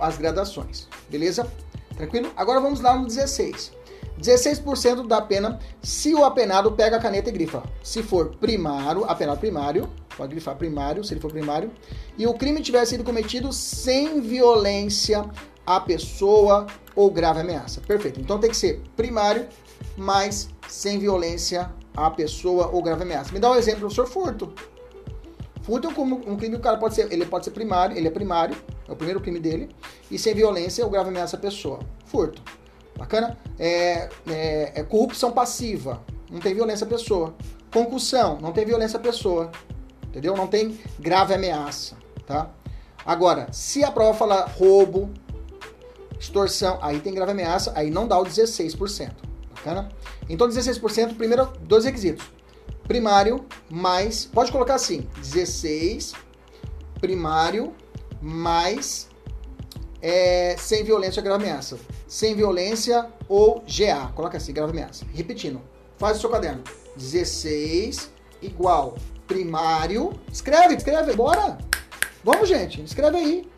[0.00, 0.88] as gradações.
[1.08, 1.48] Beleza?
[1.96, 2.32] Tranquilo?
[2.36, 3.72] Agora vamos lá no 16.
[4.20, 7.62] 16% da pena se o apenado pega a caneta e grifa.
[7.80, 9.88] Se for primário, apenado primário,
[10.20, 11.70] pode grifar primário, se ele for primário,
[12.18, 15.24] e o crime tiver sido cometido sem violência
[15.66, 17.80] à pessoa ou grave ameaça.
[17.80, 18.20] Perfeito.
[18.20, 19.48] Então tem que ser primário,
[19.96, 23.32] mas sem violência à pessoa ou grave ameaça.
[23.32, 24.52] Me dá um exemplo, professor furto.
[25.62, 28.08] Furto é um, um crime que o cara pode ser, ele pode ser primário, ele
[28.08, 28.56] é primário,
[28.86, 29.70] é o primeiro crime dele,
[30.10, 31.80] e sem violência ou grave ameaça à pessoa.
[32.04, 32.42] Furto.
[32.96, 33.38] Bacana?
[33.58, 37.34] É, é, é corrupção passiva, não tem violência à pessoa.
[37.72, 39.50] Concussão, não tem violência à pessoa.
[40.10, 40.36] Entendeu?
[40.36, 41.96] Não tem grave ameaça,
[42.26, 42.50] tá?
[43.06, 45.08] Agora, se a prova falar roubo,
[46.18, 49.12] extorsão, aí tem grave ameaça, aí não dá o 16%.
[49.54, 49.88] Bacana?
[50.28, 52.24] Então, 16%, primeiro, dois requisitos.
[52.88, 56.12] Primário mais, pode colocar assim, 16
[57.00, 57.72] primário
[58.20, 59.08] mais
[60.02, 61.78] é, sem violência ou grave ameaça.
[62.06, 64.08] Sem violência ou GA.
[64.14, 65.06] Coloca assim, grave ameaça.
[65.14, 65.60] Repetindo.
[65.96, 66.62] Faz o seu caderno.
[66.96, 68.10] 16
[68.42, 68.96] igual
[69.30, 70.12] primário.
[70.30, 71.14] Escreve, escreve.
[71.14, 71.56] Bora!
[72.24, 72.82] Vamos, gente.
[72.82, 73.50] Escreve aí.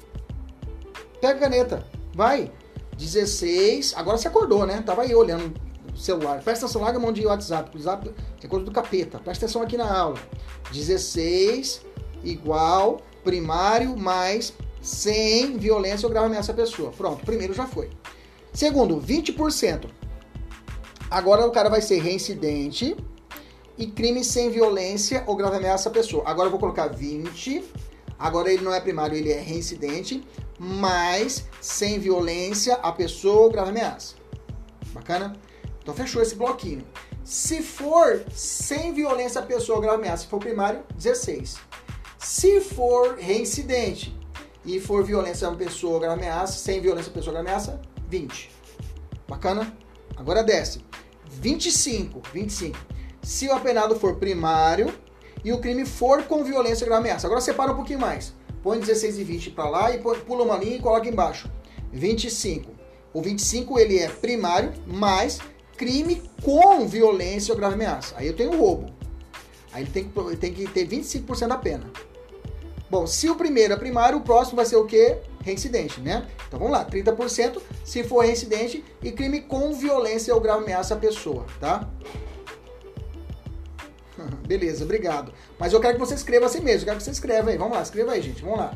[1.18, 1.86] Pega a caneta.
[2.14, 2.52] Vai.
[2.98, 3.94] 16.
[3.96, 4.82] Agora você acordou, né?
[4.84, 5.58] Tava aí olhando
[5.92, 6.42] o celular.
[6.42, 7.70] Presta atenção, larga a mão de WhatsApp.
[7.74, 9.18] WhatsApp é coisa do capeta.
[9.18, 10.18] Presta atenção aqui na aula.
[10.70, 11.80] 16
[12.22, 16.90] igual primário mais sem violência ou grave ameaça à pessoa.
[16.90, 17.88] Pronto, primeiro já foi.
[18.52, 19.86] Segundo, 20%.
[21.10, 22.96] Agora o cara vai ser reincidente
[23.76, 26.24] e crime sem violência ou grave ameaça à pessoa.
[26.26, 27.64] Agora eu vou colocar 20.
[28.18, 30.22] Agora ele não é primário, ele é reincidente,
[30.58, 34.14] mas sem violência à pessoa ou grave ameaça.
[34.92, 35.34] Bacana?
[35.82, 36.86] Então fechou esse bloquinho.
[37.24, 41.56] Se for sem violência à pessoa ou grave ameaça, se for primário, 16.
[42.18, 44.16] Se for reincidente,
[44.64, 48.50] e for violência uma pessoa grave ameaça, sem violência a pessoa grave ameaça, 20.
[49.28, 49.76] Bacana?
[50.16, 50.84] Agora desce.
[51.28, 52.78] 25, 25.
[53.22, 54.92] Se o apenado for primário
[55.44, 57.26] e o crime for com violência grave ameaça.
[57.26, 58.34] Agora separa um pouquinho mais.
[58.62, 61.50] Põe 16 e 20 para lá e pula uma linha e coloca embaixo.
[61.92, 62.70] 25.
[63.12, 65.38] O 25 ele é primário, mais
[65.76, 68.14] crime com violência ou grave ameaça.
[68.16, 68.92] Aí eu tenho roubo.
[69.72, 71.90] Aí ele tem que, tem que ter 25% da pena.
[72.88, 75.18] Bom, se o primeiro é primário, o próximo vai ser o quê?
[75.42, 76.26] Reincidente, né?
[76.46, 80.96] Então vamos lá, 30% se for reincidente e crime com violência ou grave ameaça à
[80.98, 81.88] pessoa, tá?
[84.46, 85.32] Beleza, obrigado.
[85.58, 86.82] Mas eu quero que você escreva assim mesmo.
[86.82, 87.56] Eu quero que você escreva aí.
[87.56, 88.42] Vamos lá, escreva aí, gente.
[88.42, 88.74] Vamos lá.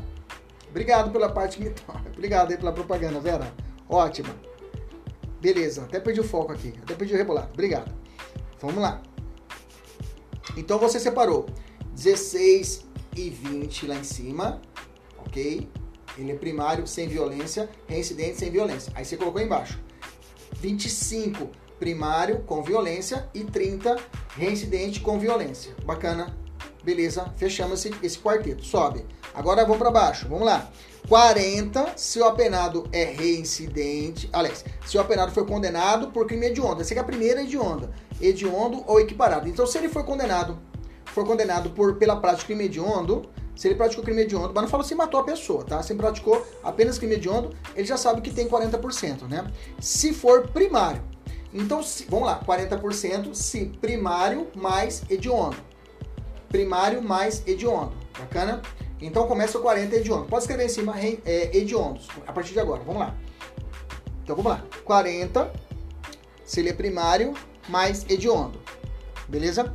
[0.69, 1.73] Obrigado pela parte que.
[2.13, 3.53] Obrigado aí pela propaganda, Vera.
[3.89, 4.29] Ótima.
[5.39, 6.73] Beleza, até perdi o foco aqui.
[6.81, 7.49] Até perdi o rebolado.
[7.53, 7.93] Obrigado.
[8.59, 9.01] Vamos lá.
[10.55, 11.45] Então você separou
[11.93, 14.61] 16 e 20 lá em cima,
[15.19, 15.69] ok?
[16.17, 18.91] Ele é primário sem violência, reincidente sem violência.
[18.95, 19.79] Aí você colocou embaixo.
[20.55, 23.95] 25 primário com violência e 30
[24.35, 25.75] reincidente com violência.
[25.85, 26.35] Bacana?
[26.83, 28.63] Beleza, fechamos esse, esse quarteto.
[28.63, 29.05] Sobe.
[29.33, 30.27] Agora vamos para baixo.
[30.29, 30.69] Vamos lá.
[31.07, 34.29] 40 se o apenado é reincidente.
[34.33, 36.81] Alex, se o apenado foi condenado por crime hediondo.
[36.81, 37.91] Essa aqui é a primeira hedionda.
[38.21, 39.47] Hediondo ou equiparado.
[39.47, 40.59] Então, se ele foi condenado,
[41.05, 44.69] for condenado por, pela prática de crime hediondo, se ele praticou crime hediondo, mas não
[44.69, 45.81] fala se matou a pessoa, tá?
[45.81, 49.51] Se ele praticou apenas crime hediondo, ele já sabe que tem 40%, né?
[49.79, 51.01] Se for primário.
[51.53, 55.57] Então, se, vamos lá, 40% se primário mais hediondo.
[56.49, 57.93] Primário mais hediondo.
[58.17, 58.61] Bacana?
[58.99, 60.25] Então começa o 40 hediondo.
[60.25, 62.81] Pode escrever em cima é, hediondos, a partir de agora.
[62.83, 63.15] Vamos lá.
[64.23, 64.63] Então vamos lá.
[64.83, 65.51] 40,
[66.43, 67.33] se ele é primário,
[67.69, 68.59] mais hediondo.
[69.27, 69.73] Beleza?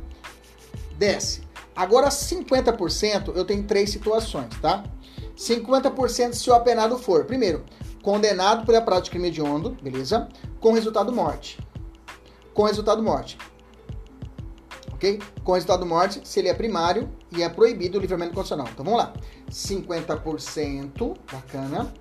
[0.97, 1.41] Desce.
[1.75, 4.83] Agora 50% eu tenho três situações, tá?
[5.35, 7.63] 50% se o apenado for, primeiro,
[8.03, 10.27] condenado pela prática de crime hediondo, beleza?
[10.63, 11.59] Com resultado morte.
[12.53, 13.37] Com resultado morte.
[14.93, 15.19] Ok?
[15.43, 18.67] Com resultado morte, se ele é primário e é proibido o livramento condicional.
[18.71, 19.13] Então vamos lá.
[19.51, 21.93] 50%, bacana.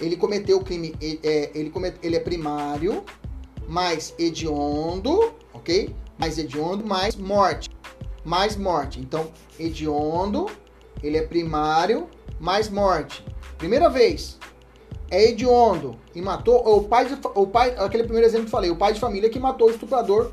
[0.00, 3.04] Ele cometeu o crime, é, ele, comete, ele é primário,
[3.68, 5.92] mais hediondo, ok?
[6.16, 7.68] Mais hediondo, mais morte
[8.28, 9.00] mais morte.
[9.00, 10.46] Então, hediondo,
[11.02, 12.08] ele é primário,
[12.38, 13.24] mais morte.
[13.56, 14.38] Primeira vez,
[15.10, 18.70] é hediondo e matou, ou o pai, de, o pai, aquele primeiro exemplo que falei,
[18.70, 20.32] o pai de família que matou o estuprador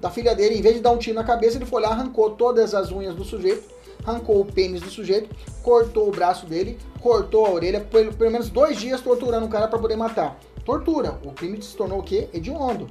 [0.00, 2.30] da filha dele, em vez de dar um tiro na cabeça, ele foi lá, arrancou
[2.30, 3.64] todas as unhas do sujeito,
[4.04, 8.50] arrancou o pênis do sujeito, cortou o braço dele, cortou a orelha, pelo, pelo menos
[8.50, 10.38] dois dias torturando o cara para poder matar.
[10.62, 11.18] Tortura.
[11.24, 12.28] O crime se tornou o quê?
[12.32, 12.86] Hediondo.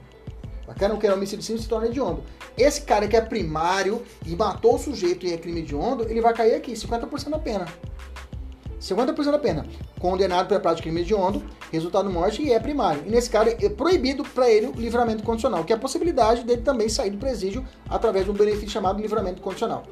[0.66, 2.24] Bacana que é homicídio simples se torna hediondo.
[2.58, 6.34] Esse cara que é primário e matou o sujeito e é crime hediondo, ele vai
[6.34, 7.66] cair aqui, 50% da pena.
[8.84, 9.66] 50% da pena.
[10.00, 11.42] Condenado pela prática de crime hediondo,
[11.72, 13.04] resultado morte e é primário.
[13.06, 16.62] E nesse cara é proibido para ele o livramento condicional, que é a possibilidade dele
[16.62, 19.84] também sair do presídio através de um benefício chamado livramento condicional.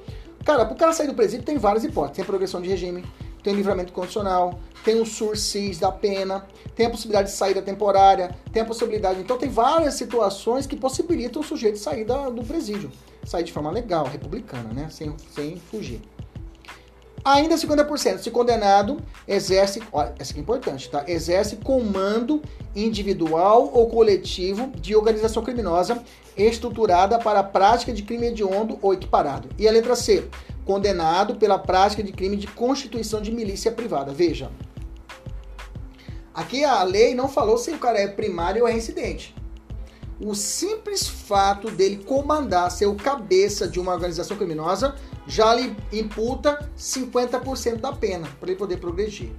[0.46, 2.18] Cara, para o cara sair do presídio tem várias hipóteses.
[2.18, 3.06] Tem progressão de regime,
[3.44, 8.62] tem livramento condicional, tem o sursis da pena, tem a possibilidade de saída temporária, tem
[8.62, 9.20] a possibilidade.
[9.20, 12.92] Então, tem várias situações que possibilitam o sujeito sair da, do presídio,
[13.24, 14.88] sair de forma legal, republicana, né?
[14.90, 16.02] Sem, sem fugir.
[17.24, 21.04] Ainda 50%, se condenado, exerce, olha, essa é importante, tá?
[21.08, 22.42] Exerce comando
[22.76, 26.04] individual ou coletivo de organização criminosa
[26.36, 29.50] estruturada para a prática de crime hediondo ou equiparado.
[29.58, 30.28] E a letra C,
[30.66, 34.12] condenado pela prática de crime de constituição de milícia privada.
[34.12, 34.50] Veja,
[36.34, 39.36] aqui a lei não falou se o cara é primário ou é reincidente.
[40.24, 46.70] O simples fato dele comandar, ser o cabeça de uma organização criminosa, já lhe imputa
[46.78, 49.32] 50% da pena para ele poder progredir.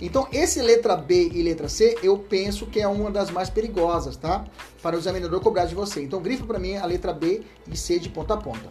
[0.00, 4.16] Então, esse letra B e letra C, eu penso que é uma das mais perigosas,
[4.16, 4.46] tá?
[4.82, 6.02] Para o examinador cobrar de você.
[6.02, 8.70] Então, grifa para mim a letra B e C de ponta a ponta.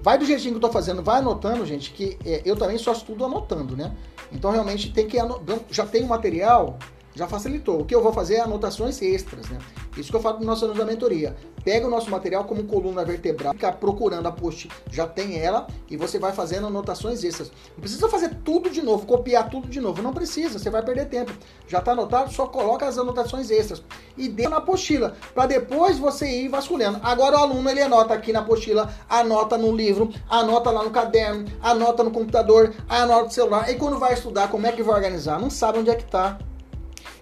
[0.00, 2.92] Vai do jeitinho que eu tô fazendo, vai anotando, gente, que é, eu também só
[2.92, 3.96] estudo anotando, né?
[4.30, 5.58] Então realmente tem que anotar.
[5.70, 6.78] Já tem o material,
[7.18, 7.80] já facilitou.
[7.80, 9.58] O que eu vou fazer é anotações extras, né?
[9.96, 11.36] Isso que eu falo no nosso aluno da mentoria.
[11.64, 15.96] Pega o nosso material como coluna vertebral, fica procurando a post, já tem ela, e
[15.96, 17.50] você vai fazendo anotações extras.
[17.74, 20.00] Não precisa fazer tudo de novo, copiar tudo de novo.
[20.00, 21.32] Não precisa, você vai perder tempo.
[21.66, 23.82] Já está anotado, só coloca as anotações extras.
[24.16, 27.00] E deixa na apostila, para depois você ir vasculhando.
[27.02, 31.46] Agora o aluno ele anota aqui na apostila, anota no livro, anota lá no caderno,
[31.60, 33.68] anota no computador, anota no celular.
[33.68, 35.40] E quando vai estudar, como é que vai organizar?
[35.40, 36.38] Não sabe onde é que está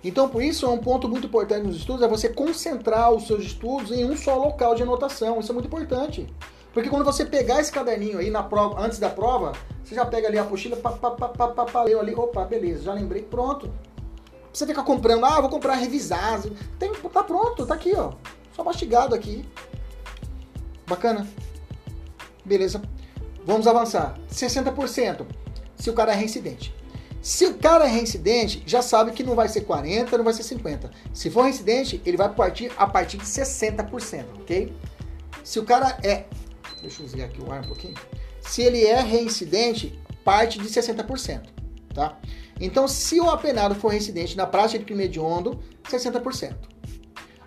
[0.08, 3.44] então, por isso, é um ponto muito importante nos estudos é você concentrar os seus
[3.44, 5.40] estudos em um só local de anotação.
[5.40, 6.26] Isso é muito importante.
[6.72, 10.28] Porque quando você pegar esse caderninho aí na prova, antes da prova, você já pega
[10.28, 13.72] ali a apostila, pá, leu ali, opa, beleza, já lembrei, pronto.
[14.52, 16.42] Você fica comprando, ah, vou comprar revisar.
[16.78, 18.12] Tem, tá pronto, tá aqui, ó.
[18.52, 19.44] Só mastigado aqui.
[20.86, 21.26] Bacana?
[22.44, 22.80] Beleza.
[23.44, 24.18] Vamos avançar.
[24.30, 25.26] 60%.
[25.76, 26.74] Se o cara é reincidente.
[27.26, 30.44] Se o cara é reincidente, já sabe que não vai ser 40, não vai ser
[30.44, 30.92] 50.
[31.12, 34.72] Se for reincidente, ele vai partir a partir de 60%, ok?
[35.42, 36.26] Se o cara é.
[36.80, 37.96] Deixa eu desligar aqui o ar um pouquinho.
[38.40, 41.48] Se ele é reincidente, parte de 60%,
[41.92, 42.16] tá?
[42.60, 45.58] Então, se o apenado for reincidente na prática de crime hediondo,
[45.90, 46.54] 60%.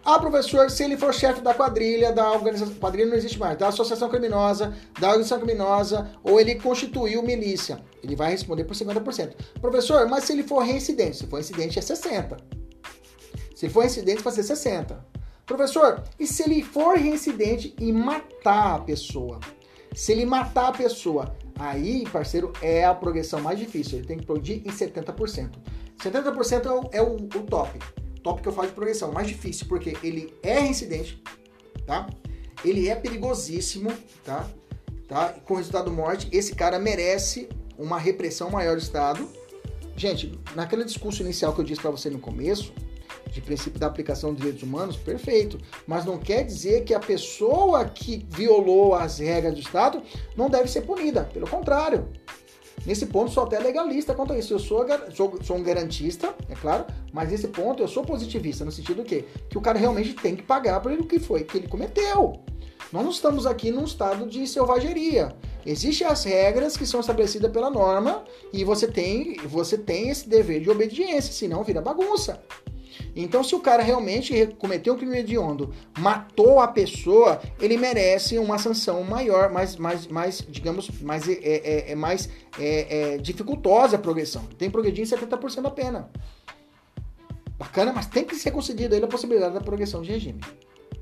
[0.03, 2.75] Ah, professor, se ele for chefe da quadrilha, da organização.
[2.75, 7.79] Quadrilha não existe mais, da associação criminosa, da organização criminosa, ou ele constituiu milícia.
[8.03, 9.33] Ele vai responder por 50%.
[9.59, 11.17] Professor, mas se ele for reincidente?
[11.17, 12.37] Se for reincidente é 60%.
[13.55, 14.97] Se for reincidente, vai ser 60%.
[15.45, 19.39] Professor, e se ele for reincidente e matar a pessoa?
[19.95, 23.97] Se ele matar a pessoa, aí, parceiro, é a progressão mais difícil.
[23.97, 25.51] Ele tem que progredir em 70%.
[25.97, 27.79] 70% é o, é o, o top
[28.19, 31.21] top que eu falo de progressão, mais difícil, porque ele é reincidente,
[31.85, 32.07] tá?
[32.63, 33.91] Ele é perigosíssimo,
[34.23, 34.47] tá?
[35.07, 35.29] tá?
[35.45, 39.27] Com resultado morte, esse cara merece uma repressão maior do Estado.
[39.95, 42.73] Gente, naquele discurso inicial que eu disse para você no começo,
[43.31, 45.59] de princípio da aplicação dos direitos humanos, perfeito.
[45.87, 50.01] Mas não quer dizer que a pessoa que violou as regras do Estado
[50.35, 51.23] não deve ser punida.
[51.23, 52.07] Pelo contrário.
[52.85, 54.53] Nesse ponto, sou até legalista quanto a isso.
[54.53, 58.71] Eu sou, sou, sou um garantista, é claro, mas nesse ponto eu sou positivista, no
[58.71, 59.25] sentido do quê?
[59.49, 62.41] Que o cara realmente tem que pagar por o que foi que ele cometeu.
[62.91, 65.35] Nós não estamos aqui num estado de selvageria.
[65.69, 70.61] Existem as regras que são estabelecidas pela norma e você tem, você tem esse dever
[70.61, 72.41] de obediência, senão vira bagunça.
[73.15, 78.57] Então, se o cara realmente cometeu um crime hediondo, matou a pessoa, ele merece uma
[78.57, 82.27] sanção maior, mais, mais, mais digamos, mais, é, é, é mais
[82.57, 84.43] é, é, dificultosa a progressão.
[84.57, 86.09] Tem que progredir em 70% da pena.
[87.59, 90.41] Bacana, mas tem que ser concedido aí a possibilidade da progressão de regime.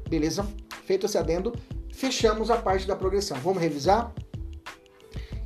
[0.10, 0.46] Beleza?
[0.84, 1.54] Feito esse adendo,
[1.94, 3.38] fechamos a parte da progressão.
[3.38, 4.14] Vamos revisar?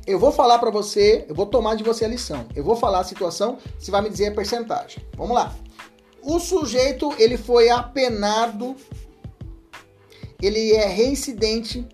[0.06, 2.46] Eu vou falar para você, eu vou tomar de você a lição.
[2.56, 5.04] Eu vou falar a situação, você vai me dizer a percentagem.
[5.16, 5.54] Vamos lá.
[6.22, 8.76] O sujeito, ele foi apenado,
[10.40, 11.86] ele é reincidente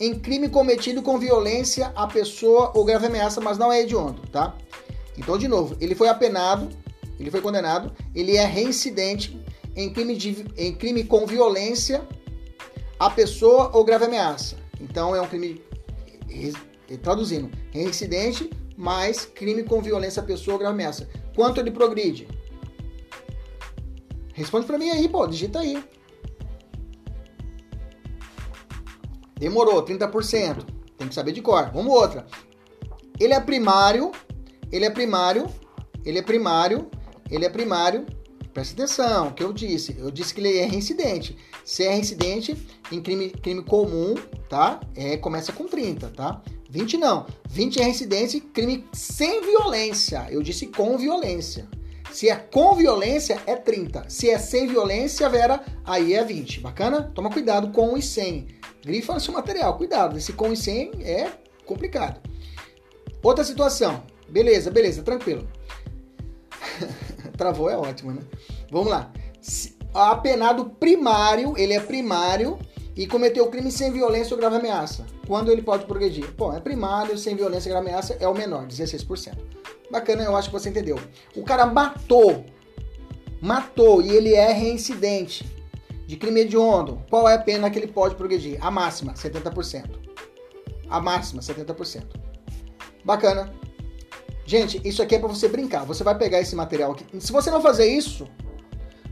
[0.00, 4.56] em crime cometido com violência à pessoa ou grave ameaça, mas não é hediondo, tá?
[5.16, 6.68] Então, de novo, ele foi apenado,
[7.20, 9.38] ele foi condenado, ele é reincidente
[9.76, 12.02] em crime, de, em crime com violência
[12.98, 14.56] à pessoa ou grave ameaça.
[14.80, 15.62] Então, é um crime,
[16.96, 21.08] traduzindo, reincidente mais crime com violência pessoa ou ameaça.
[21.34, 22.26] Quanto ele progride?
[24.34, 25.82] Responde para mim aí, pô, digita aí.
[29.36, 30.64] Demorou, 30%.
[30.96, 31.70] Tem que saber de cor.
[31.72, 32.26] Vamos outra.
[33.18, 34.12] Ele é primário,
[34.70, 35.46] ele é primário,
[36.04, 36.90] ele é primário,
[37.30, 38.06] ele é primário.
[38.52, 39.96] Presta atenção, o que eu disse.
[39.98, 41.36] Eu disse que ele é reincidente.
[41.64, 42.56] Se é reincidente
[42.90, 44.14] em crime, crime comum,
[44.48, 44.80] tá?
[44.94, 46.42] É, começa com 30, tá?
[46.68, 47.26] 20 não.
[47.48, 50.26] 20 é reincidente crime sem violência.
[50.30, 51.68] Eu disse com violência.
[52.10, 54.08] Se é com violência, é 30.
[54.08, 56.60] Se é sem violência, Vera, aí é 20.
[56.60, 57.10] Bacana?
[57.14, 58.48] Toma cuidado com e sem.
[58.84, 60.18] Grifa seu material, cuidado.
[60.18, 61.30] Esse com e sem é
[61.64, 62.20] complicado.
[63.22, 64.02] Outra situação.
[64.28, 65.48] Beleza, beleza, tranquilo.
[67.36, 68.22] Travou é ótimo, né?
[68.70, 69.12] Vamos lá.
[69.94, 72.58] Apenado primário, ele é primário
[72.96, 75.06] e cometeu crime sem violência ou grave ameaça.
[75.26, 76.30] Quando ele pode progredir?
[76.36, 79.36] Bom, é primário, sem violência ou grave ameaça, é o menor, 16%.
[79.90, 80.98] Bacana, eu acho que você entendeu.
[81.36, 82.46] O cara matou,
[83.40, 85.44] matou e ele é reincidente
[86.06, 87.02] de crime hediondo.
[87.10, 88.58] Qual é a pena que ele pode progredir?
[88.64, 89.90] A máxima, 70%.
[90.88, 92.04] A máxima, 70%.
[93.04, 93.52] Bacana.
[94.44, 95.84] Gente, isso aqui é para você brincar.
[95.84, 97.06] Você vai pegar esse material aqui.
[97.20, 98.28] Se você não fazer isso,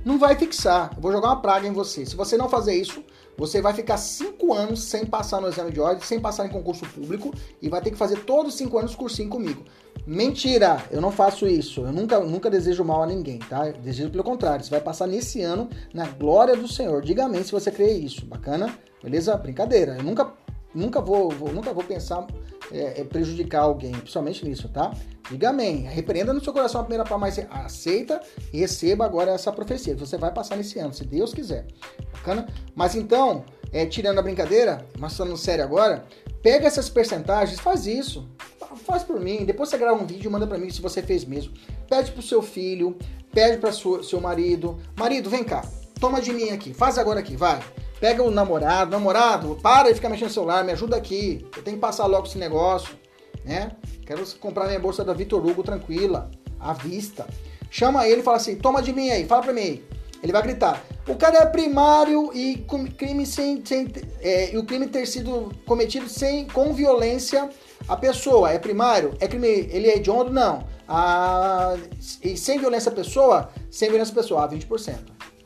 [0.04, 0.92] não vai fixar.
[0.96, 2.06] Eu vou jogar uma praga em você.
[2.06, 3.04] Se você não fazer isso,
[3.36, 6.86] você vai ficar cinco anos sem passar no exame de ordem, sem passar em concurso
[6.86, 9.64] público e vai ter que fazer todos os cinco anos cursinho comigo.
[10.06, 10.84] Mentira!
[10.90, 11.80] Eu não faço isso.
[11.80, 13.68] Eu nunca, nunca desejo mal a ninguém, tá?
[13.68, 14.64] Eu desejo pelo contrário.
[14.64, 17.02] Você vai passar nesse ano na glória do Senhor.
[17.02, 18.26] Diga amém se você crê isso.
[18.26, 18.78] Bacana?
[19.02, 19.36] Beleza?
[19.36, 19.96] Brincadeira.
[19.96, 20.32] Eu nunca,
[20.74, 22.26] nunca, vou, vou nunca vou pensar
[22.72, 24.92] é, é prejudicar alguém, principalmente nisso, tá?
[25.30, 25.82] Diga amém.
[25.82, 28.20] Repreenda no seu coração a primeira parte, mas aceita
[28.52, 29.94] e receba agora essa profecia.
[29.96, 31.66] Você vai passar nesse ano, se Deus quiser.
[32.12, 32.46] Bacana?
[32.74, 36.04] Mas então, é, tirando a brincadeira, mas falando sério agora,
[36.42, 38.28] pega essas percentagens, faz isso
[38.76, 39.44] faz por mim.
[39.44, 41.52] Depois você grava um vídeo manda para mim se você fez mesmo.
[41.88, 42.96] Pede pro seu filho,
[43.32, 44.78] pede para seu marido.
[44.96, 45.64] Marido, vem cá.
[45.98, 46.72] Toma de mim aqui.
[46.72, 47.60] Faz agora aqui, vai.
[48.00, 51.46] Pega o namorado, namorado, para de ficar mexendo no celular, me ajuda aqui.
[51.54, 52.98] Eu tenho que passar logo esse negócio,
[53.44, 53.72] né?
[54.06, 57.26] Quero comprar minha bolsa da Vitor Hugo tranquila, à vista.
[57.70, 59.82] Chama ele e fala assim: "Toma de mim aí, fala para mim".
[60.22, 62.64] Ele vai gritar: "O cara é primário e
[62.96, 67.50] crime sem, sem é, e o crime ter sido cometido sem com violência
[67.86, 69.14] a pessoa é primário?
[69.20, 70.32] É crime, ele é hediondo?
[70.32, 70.64] Não.
[70.88, 71.76] A,
[72.22, 73.50] e sem violência à pessoa?
[73.70, 74.96] Sem violência à pessoa, 20%.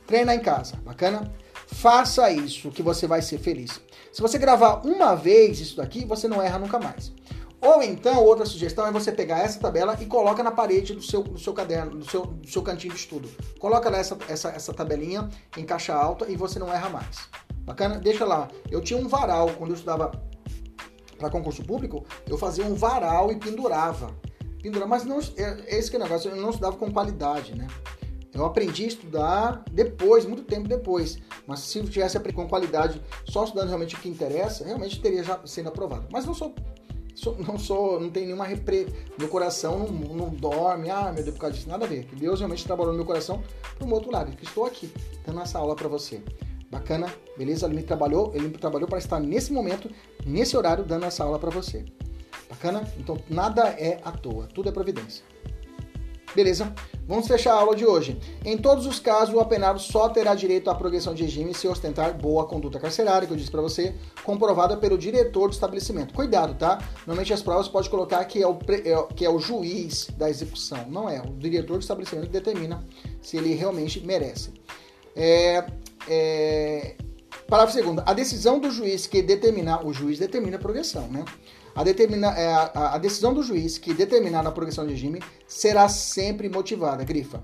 [0.07, 1.33] Treina em casa, bacana?
[1.75, 3.81] Faça isso que você vai ser feliz.
[4.13, 7.13] Se você gravar uma vez isso daqui, você não erra nunca mais.
[7.61, 11.23] Ou então, outra sugestão é você pegar essa tabela e coloca na parede do seu,
[11.23, 13.29] do seu caderno, do seu, do seu cantinho de estudo.
[13.59, 17.29] Coloca lá essa, essa, essa tabelinha em caixa alta e você não erra mais.
[17.61, 17.99] Bacana?
[17.99, 18.49] Deixa lá.
[18.71, 20.13] Eu tinha um varal quando eu estudava
[21.19, 24.15] para concurso público, eu fazia um varal e pendurava.
[24.63, 27.67] Pendurava, mas não, é, esse que é o negócio, eu não estudava com qualidade, né?
[28.35, 31.19] Eu aprendi a estudar depois, muito tempo depois.
[31.47, 35.23] Mas se eu tivesse aprendido com qualidade, só estudando realmente o que interessa, realmente teria
[35.23, 36.07] já sendo aprovado.
[36.11, 36.53] Mas não sou,
[37.15, 38.89] sou não sou, não tem nenhuma repre...
[39.17, 42.07] Meu coração não, não dorme, ah, meu Deus, por causa disso, nada a ver.
[42.07, 43.41] Que Deus realmente trabalhou no meu coração
[43.79, 44.37] para um outro lado.
[44.37, 44.93] Que estou aqui,
[45.25, 46.21] dando essa aula para você.
[46.69, 47.07] Bacana?
[47.39, 47.67] Beleza?
[47.67, 49.89] Ele me trabalhou, ele me trabalhou para estar nesse momento,
[50.27, 51.85] nesse horário, dando essa aula para você.
[52.51, 52.83] Bacana?
[52.99, 55.25] Então nada é à toa, tudo é providência.
[56.35, 56.75] Beleza?
[57.07, 58.19] Vamos fechar a aula de hoje.
[58.45, 62.17] Em todos os casos, o apenado só terá direito à progressão de regime se ostentar
[62.17, 66.15] boa conduta carcerária, que eu disse para você, comprovada pelo diretor do estabelecimento.
[66.15, 66.79] Cuidado, tá?
[67.07, 70.87] Normalmente as provas pode colocar que é, o, é que é o juiz da execução.
[70.89, 72.83] Não é, o diretor do estabelecimento que determina
[73.21, 74.53] se ele realmente merece.
[75.15, 75.65] É,
[76.09, 76.97] é,
[77.47, 78.03] parágrafo segundo.
[78.07, 81.25] A decisão do juiz que determinar, o juiz determina a progressão, né?
[81.75, 85.89] A, determina, é, a, a decisão do juiz que determinar a progressão de regime será
[85.89, 87.43] sempre motivada, grifa,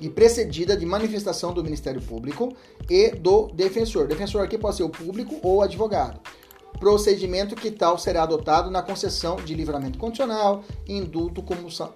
[0.00, 2.54] e precedida de manifestação do Ministério Público
[2.90, 4.06] e do defensor.
[4.06, 6.20] Defensor aqui pode ser o público ou advogado
[6.76, 11.42] procedimento que tal será adotado na concessão de livramento condicional, indulto,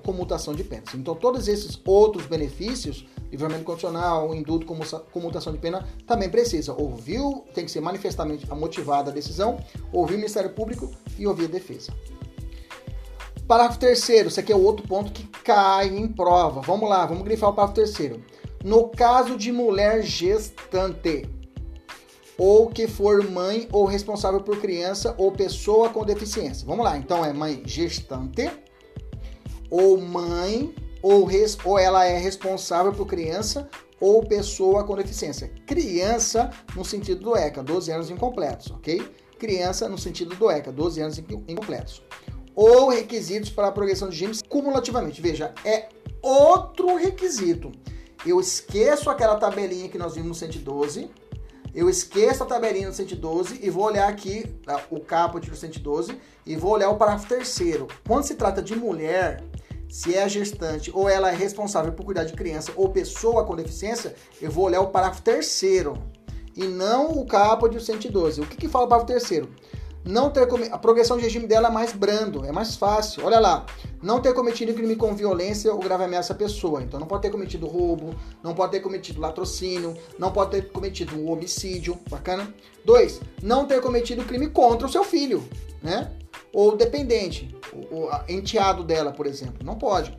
[0.03, 0.95] comutação de penas.
[0.95, 4.67] Então, todos esses outros benefícios, livramento condicional, indulto,
[5.13, 6.73] comutação de pena, também precisa.
[6.73, 9.59] Ouviu, tem que ser manifestamente motivada a decisão,
[9.93, 11.93] ouvir o Ministério Público e ouvir a defesa.
[13.47, 16.61] Parágrafo terceiro, esse aqui é outro ponto que cai em prova.
[16.61, 18.23] Vamos lá, vamos grifar o parágrafo terceiro.
[18.63, 21.29] No caso de mulher gestante,
[22.41, 26.67] ou que for mãe ou responsável por criança ou pessoa com deficiência.
[26.67, 28.51] Vamos lá, então é mãe gestante,
[29.71, 33.69] ou mãe, ou, res, ou ela é responsável por criança
[34.01, 35.53] ou pessoa com deficiência.
[35.67, 39.07] Criança no sentido do ECA, 12 anos incompletos, ok?
[39.39, 42.03] Criança no sentido do ECA, 12 anos incompletos.
[42.55, 45.21] Ou requisitos para a progressão de genes cumulativamente.
[45.21, 45.89] Veja, é
[46.23, 47.71] outro requisito.
[48.25, 51.11] Eu esqueço aquela tabelinha que nós vimos no 112,
[51.75, 56.19] eu esqueço a tabelinha do 112 e vou olhar aqui tá, o caput do 112
[56.45, 57.87] e vou olhar o parágrafo terceiro.
[58.07, 59.45] Quando se trata de mulher,
[59.91, 64.15] se é gestante ou ela é responsável por cuidar de criança ou pessoa com deficiência,
[64.41, 65.95] eu vou olhar o parágrafo terceiro
[66.57, 68.41] e não o caput do 112.
[68.41, 69.51] O que, que fala o parágrafo terceiro?
[70.05, 73.25] não ter a progressão de regime dela é mais brando, é mais fácil.
[73.25, 73.67] Olha lá,
[74.03, 76.83] não ter cometido crime com violência ou grave ameaça à pessoa.
[76.83, 81.17] Então não pode ter cometido roubo, não pode ter cometido latrocínio, não pode ter cometido
[81.17, 82.53] um homicídio, bacana?
[82.85, 85.47] Dois, não ter cometido crime contra o seu filho,
[85.83, 86.11] né?
[86.53, 87.55] Ou dependente,
[87.91, 90.17] o, enteado dela, por exemplo, não pode.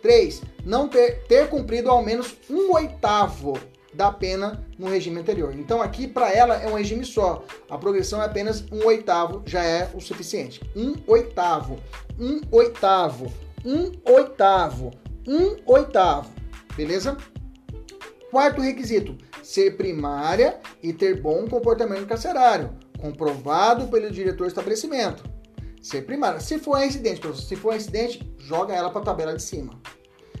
[0.00, 3.58] Três, não ter, ter cumprido ao menos um oitavo
[3.94, 5.54] da pena no regime anterior.
[5.54, 7.44] Então aqui para ela é um regime só.
[7.70, 10.60] A progressão é apenas um oitavo, já é o suficiente.
[10.74, 11.78] Um oitavo,
[12.18, 13.32] um oitavo,
[13.64, 14.90] um oitavo,
[15.26, 16.30] um oitavo.
[16.76, 17.16] Beleza?
[18.30, 25.33] Quarto requisito: ser primária e ter bom comportamento carcerário, comprovado pelo diretor do estabelecimento.
[25.84, 26.40] Ser primária.
[26.40, 29.78] Se for residente, se for residente, joga ela para a tabela de cima.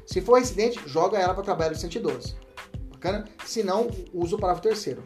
[0.06, 2.34] Se for residente, joga ela para a tabela de 112.
[2.90, 3.26] Bacana?
[3.44, 5.02] Se não, usa o parágrafo terceiro.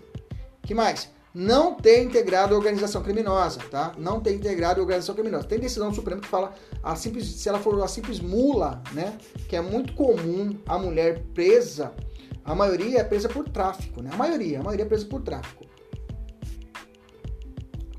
[0.62, 1.10] que mais?
[1.34, 3.92] Não ter integrado a organização criminosa, tá?
[3.98, 5.48] Não ter integrado a organização criminosa.
[5.48, 9.18] Tem decisão do Supremo que fala a simples, se ela for uma simples mula, né?
[9.48, 11.92] Que é muito comum a mulher presa,
[12.44, 14.10] a maioria é presa por tráfico, né?
[14.12, 15.67] A maioria, a maioria é presa por tráfico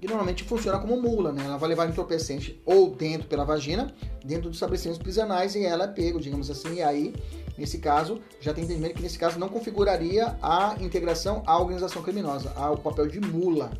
[0.09, 1.43] normalmente funciona como mula, né?
[1.45, 3.93] Ela vai levar entorpecente ou dentro pela vagina,
[4.23, 7.13] dentro dos estabelecimentos prisionais e ela é pego, digamos assim, e aí,
[7.57, 12.51] nesse caso, já tem entendimento que nesse caso não configuraria a integração à organização criminosa,
[12.55, 13.71] ao papel de mula,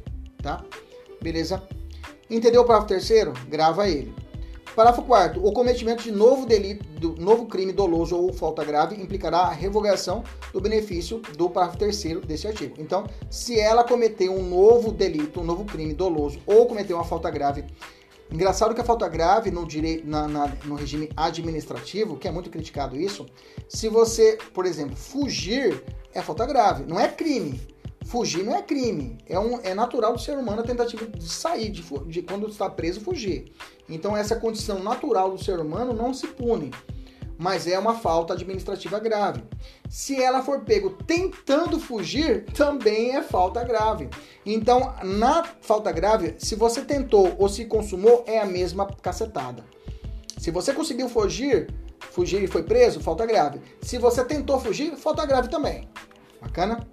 [0.42, 0.64] tá?
[1.22, 1.62] Beleza?
[2.30, 3.34] Entendeu o parágrafo terceiro?
[3.48, 4.14] Grava ele.
[4.80, 9.40] Parágrafo 4 O cometimento de novo delito, do novo crime doloso ou falta grave implicará
[9.40, 10.24] a revogação
[10.54, 12.76] do benefício do parágrafo 3 desse artigo.
[12.78, 17.30] Então, se ela cometeu um novo delito, um novo crime doloso ou cometeu uma falta
[17.30, 17.66] grave,
[18.32, 22.50] engraçado que a falta grave no, direito, na, na, no regime administrativo, que é muito
[22.50, 23.26] criticado isso,
[23.68, 27.60] se você, por exemplo, fugir, é falta grave, não é crime.
[28.10, 31.70] Fugir não é crime, é, um, é natural do ser humano a tentativa de sair,
[31.70, 33.53] de, de quando está preso, fugir.
[33.88, 36.72] Então essa condição natural do ser humano não se pune.
[37.39, 39.41] mas é uma falta administrativa grave.
[39.89, 44.10] Se ela for pego tentando fugir, também é falta grave.
[44.45, 49.64] Então, na falta grave, se você tentou ou se consumou, é a mesma cacetada.
[50.38, 51.74] Se você conseguiu fugir,
[52.12, 53.62] fugir e foi preso, falta grave.
[53.82, 55.88] Se você tentou fugir, falta grave também.
[56.41, 56.86] Bacana?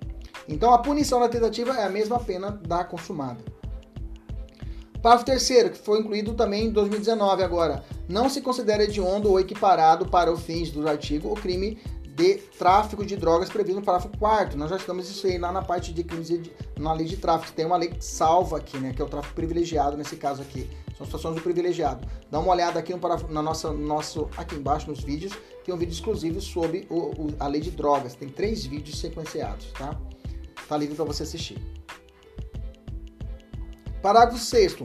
[0.48, 3.44] Então a punição da tentativa é a mesma pena da consumada.
[5.02, 7.84] Parágrafo terceiro, que foi incluído também em 2019 agora.
[8.08, 11.78] Não se considera hediondo ou equiparado para os fins do artigo o crime
[12.16, 15.60] de tráfico de drogas previsto no parágrafo 4 Nós já estamos isso aí lá na
[15.60, 17.52] parte de crimes de, na lei de tráfico.
[17.52, 18.94] Tem uma lei salva aqui, né?
[18.94, 20.68] Que é o tráfico privilegiado nesse caso aqui.
[20.96, 22.08] São situações do privilegiado.
[22.30, 25.34] Dá uma olhada aqui no parágrafo, na nossa, nosso, aqui embaixo nos vídeos.
[25.62, 28.14] Tem um vídeo exclusivo sobre o, o, a lei de drogas.
[28.14, 29.94] Tem três vídeos sequenciados, tá?
[30.68, 31.58] Tá livre para você assistir.
[34.02, 34.76] Parágrafo 6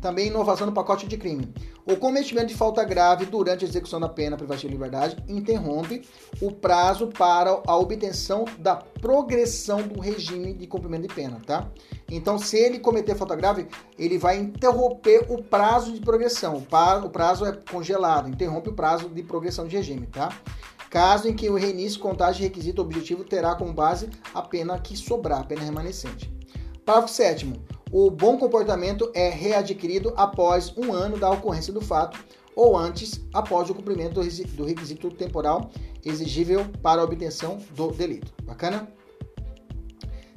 [0.00, 1.52] também inovação no pacote de crime.
[1.84, 6.02] O cometimento de falta grave durante a execução da pena privativa de liberdade interrompe
[6.40, 11.68] o prazo para a obtenção da progressão do regime de cumprimento de pena, tá?
[12.10, 13.66] Então, se ele cometer falta grave,
[13.98, 16.56] ele vai interromper o prazo de progressão.
[17.04, 20.30] O prazo é congelado, interrompe o prazo de progressão de regime, tá?
[20.90, 25.40] Caso em que o reinício, contagem, requisito objetivo terá como base a pena que sobrar,
[25.40, 26.30] a pena remanescente.
[26.84, 27.52] Parágrafo 7
[27.92, 32.24] o bom comportamento é readquirido após um ano da ocorrência do fato
[32.54, 34.20] ou antes, após o cumprimento
[34.54, 35.70] do requisito temporal
[36.04, 38.32] exigível para a obtenção do delito.
[38.44, 38.88] Bacana?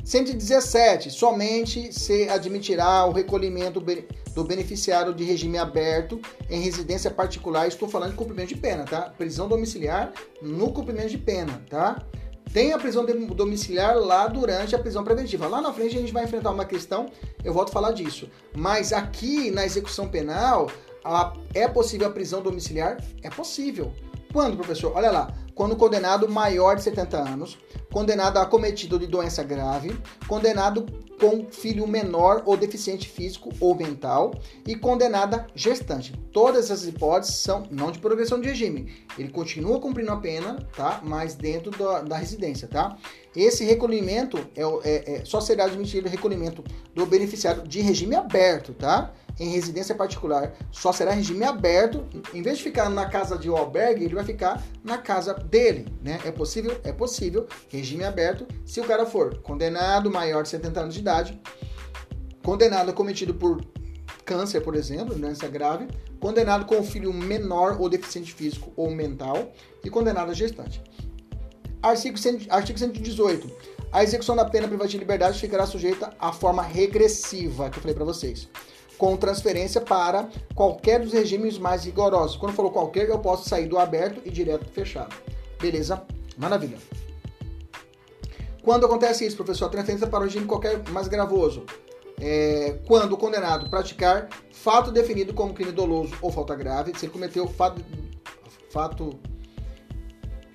[0.03, 1.09] 117.
[1.09, 7.67] Somente se admitirá o recolhimento do beneficiário de regime aberto em residência particular.
[7.67, 9.01] Estou falando de cumprimento de pena, tá?
[9.17, 12.03] Prisão domiciliar no cumprimento de pena, tá?
[12.51, 15.47] Tem a prisão domiciliar lá durante a prisão preventiva.
[15.47, 17.07] Lá na frente a gente vai enfrentar uma questão,
[17.43, 18.29] eu volto a falar disso.
[18.55, 20.69] Mas aqui na execução penal,
[21.03, 22.97] a, é possível a prisão domiciliar?
[23.23, 23.91] É possível.
[24.31, 24.91] Quando, professor?
[24.95, 25.33] Olha lá.
[25.55, 27.57] Quando condenado maior de 70 anos,
[27.91, 29.95] condenado a cometido de doença grave,
[30.27, 30.85] condenado
[31.19, 34.33] com filho menor ou deficiente físico ou mental
[34.67, 36.11] e condenada gestante.
[36.33, 38.91] Todas essas hipóteses são não de progressão de regime.
[39.17, 40.99] Ele continua cumprindo a pena, tá?
[41.03, 42.97] Mas dentro da, da residência, tá?
[43.35, 48.73] Esse recolhimento é, é, é, só será admitido o recolhimento do beneficiário de regime aberto,
[48.73, 49.13] tá?
[49.39, 52.05] Em residência particular, só será regime aberto.
[52.33, 56.19] Em vez de ficar na casa de albergue, ele vai ficar na casa dele, né?
[56.23, 56.79] É possível?
[56.83, 57.47] É possível.
[57.69, 58.47] Regime aberto.
[58.65, 61.41] Se o cara for condenado maior de 70 anos de idade,
[62.43, 63.65] condenado cometido por
[64.23, 65.87] câncer, por exemplo, doença grave,
[66.19, 69.51] condenado com filho menor ou deficiente físico ou mental
[69.83, 70.81] e condenado a gestante.
[71.81, 73.51] Artigo, 100, artigo 118.
[73.91, 77.93] A execução da pena privativa de liberdade ficará sujeita à forma regressiva, que eu falei
[77.93, 78.49] para vocês,
[78.97, 82.37] com transferência para qualquer dos regimes mais rigorosos.
[82.37, 85.15] Quando falou qualquer, eu posso sair do aberto e direto fechado.
[85.59, 86.03] Beleza?
[86.37, 86.77] Maravilha.
[88.61, 89.69] Quando acontece isso, professor?
[89.69, 91.65] Transferência para o regime qualquer mais gravoso.
[92.21, 97.11] É, quando o condenado praticar fato definido como crime doloso ou falta grave, se ele
[97.11, 97.83] cometeu fato,
[98.69, 99.19] fato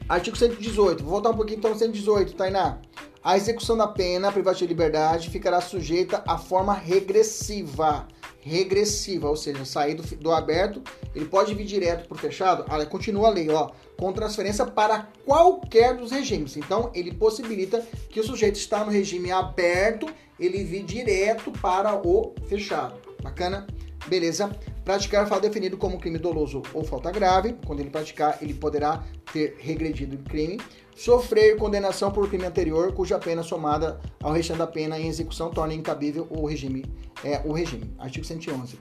[0.09, 1.03] Artigo 118.
[1.05, 2.79] Vou voltar um pouquinho então 118, Tainá.
[3.23, 8.09] A execução da pena privativa de liberdade ficará sujeita à forma regressiva.
[8.49, 10.83] Regressiva, ou seja, sair do, do aberto,
[11.15, 12.65] ele pode vir direto para o fechado.
[12.67, 16.57] Ah, continua a lei, ó, com transferência para qualquer dos regimes.
[16.57, 20.07] Então, ele possibilita que o sujeito está no regime aberto,
[20.41, 22.95] ele vir direto para o fechado.
[23.23, 23.67] Bacana?
[24.07, 24.51] Beleza?
[24.83, 27.55] Praticar fato definido como crime doloso ou falta grave.
[27.67, 30.59] Quando ele praticar, ele poderá ter regredido o crime.
[30.99, 35.73] Sofrer condenação por crime anterior, cuja pena somada ao restante da pena em execução torna
[35.73, 36.85] incabível o regime.
[37.23, 37.95] É, o regime.
[37.97, 38.77] Artigo 111.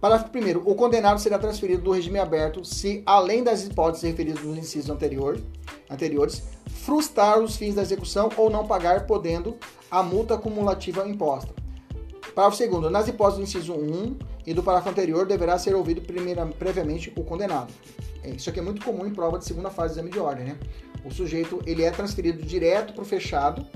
[0.00, 0.62] Parágrafo 1.
[0.64, 5.38] O condenado será transferido do regime aberto se, além das hipóteses referidas nos incisos anterior,
[5.90, 9.58] anteriores, frustrar os fins da execução ou não pagar, podendo
[9.90, 11.52] a multa cumulativa imposta.
[12.34, 12.90] Parágrafo 2.
[12.90, 17.22] Nas hipóteses do inciso 1 e do parágrafo anterior, deverá ser ouvido primeira, previamente o
[17.22, 17.70] condenado.
[18.22, 20.46] É, isso aqui é muito comum em prova de segunda fase do exame de ordem,
[20.46, 20.58] né?
[21.04, 23.66] O sujeito ele é transferido direto para o fechado,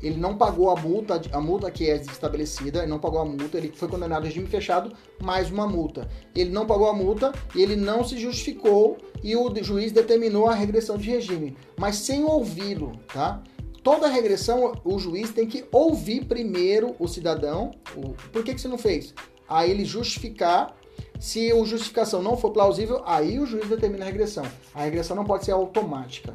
[0.00, 3.58] ele não pagou a multa, a multa que é estabelecida, ele não pagou a multa,
[3.58, 6.08] ele foi condenado a regime fechado, mais uma multa.
[6.36, 10.96] Ele não pagou a multa, ele não se justificou e o juiz determinou a regressão
[10.96, 13.42] de regime, mas sem ouvi-lo, tá?
[13.88, 17.70] toda regressão, o juiz tem que ouvir primeiro o cidadão.
[17.96, 19.14] O, por que, que você não fez?
[19.48, 20.76] Aí ele justificar.
[21.18, 24.44] Se a justificação não for plausível, aí o juiz determina a regressão.
[24.74, 26.34] A regressão não pode ser automática.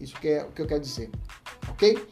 [0.00, 1.10] Isso que é o que eu quero dizer.
[1.70, 2.06] Ok?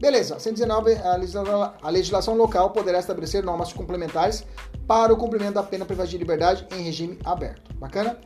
[0.00, 0.38] Beleza.
[0.38, 0.94] 119.
[0.96, 4.44] A legislação, a legislação local poderá estabelecer normas complementares
[4.86, 7.72] para o cumprimento da pena privativa de liberdade em regime aberto.
[7.76, 8.18] Bacana?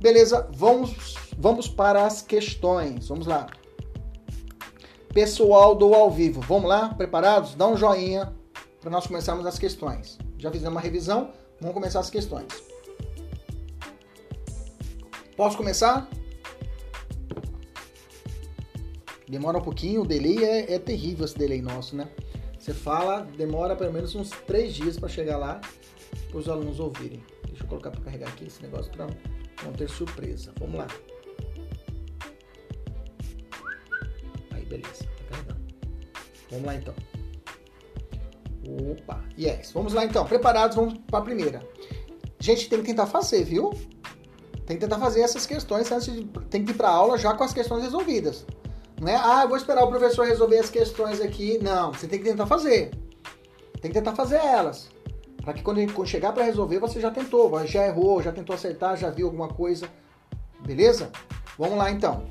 [0.00, 3.08] Beleza, vamos, vamos para as questões.
[3.08, 3.48] Vamos lá.
[5.12, 6.90] Pessoal do ao vivo, vamos lá?
[6.94, 7.54] Preparados?
[7.54, 8.32] Dá um joinha
[8.80, 10.18] para nós começarmos as questões.
[10.38, 11.30] Já fizemos uma revisão,
[11.60, 12.73] vamos começar as questões.
[15.36, 16.08] Posso começar?
[19.28, 22.08] Demora um pouquinho, o delay é, é terrível esse delay nosso, né?
[22.58, 25.60] Você fala, demora pelo menos uns três dias para chegar lá
[26.28, 27.22] para os alunos ouvirem.
[27.48, 29.06] Deixa eu colocar para carregar aqui esse negócio para
[29.64, 30.52] não ter surpresa.
[30.58, 30.86] Vamos lá.
[34.52, 35.04] Aí, beleza.
[35.04, 35.60] Tá carregando.
[36.50, 36.94] Vamos lá então.
[38.90, 39.72] Opa, yes.
[39.72, 40.24] Vamos lá então.
[40.24, 41.68] Preparados, vamos para a primeira.
[42.38, 43.72] Gente, tem que tentar fazer, viu?
[44.66, 46.24] Tem que tentar fazer essas questões antes de.
[46.50, 48.46] Tem que ir para aula já com as questões resolvidas.
[49.00, 51.58] Não é, ah, eu vou esperar o professor resolver as questões aqui.
[51.62, 52.90] Não, você tem que tentar fazer.
[53.80, 54.88] Tem que tentar fazer elas.
[55.42, 59.10] Para que quando chegar para resolver, você já tentou, já errou, já tentou acertar, já
[59.10, 59.86] viu alguma coisa.
[60.60, 61.10] Beleza?
[61.58, 62.24] Vamos lá então.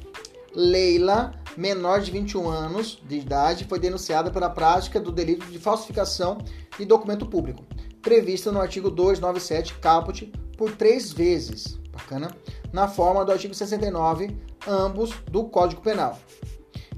[0.55, 6.39] Leila, menor de 21 anos de idade, foi denunciada pela prática do delito de falsificação
[6.77, 7.63] de documento público,
[8.01, 12.35] prevista no artigo 297 caput por três vezes, bacana,
[12.73, 14.35] na forma do artigo 69,
[14.67, 16.19] ambos do Código Penal.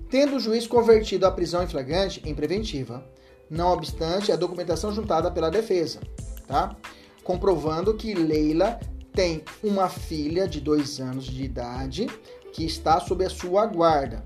[0.09, 3.03] Tendo o juiz convertido a prisão em flagrante em preventiva,
[3.49, 5.99] não obstante a documentação juntada pela defesa,
[6.47, 6.75] tá?
[7.23, 8.79] Comprovando que Leila
[9.11, 12.07] tem uma filha de dois anos de idade
[12.53, 14.23] que está sob a sua guarda.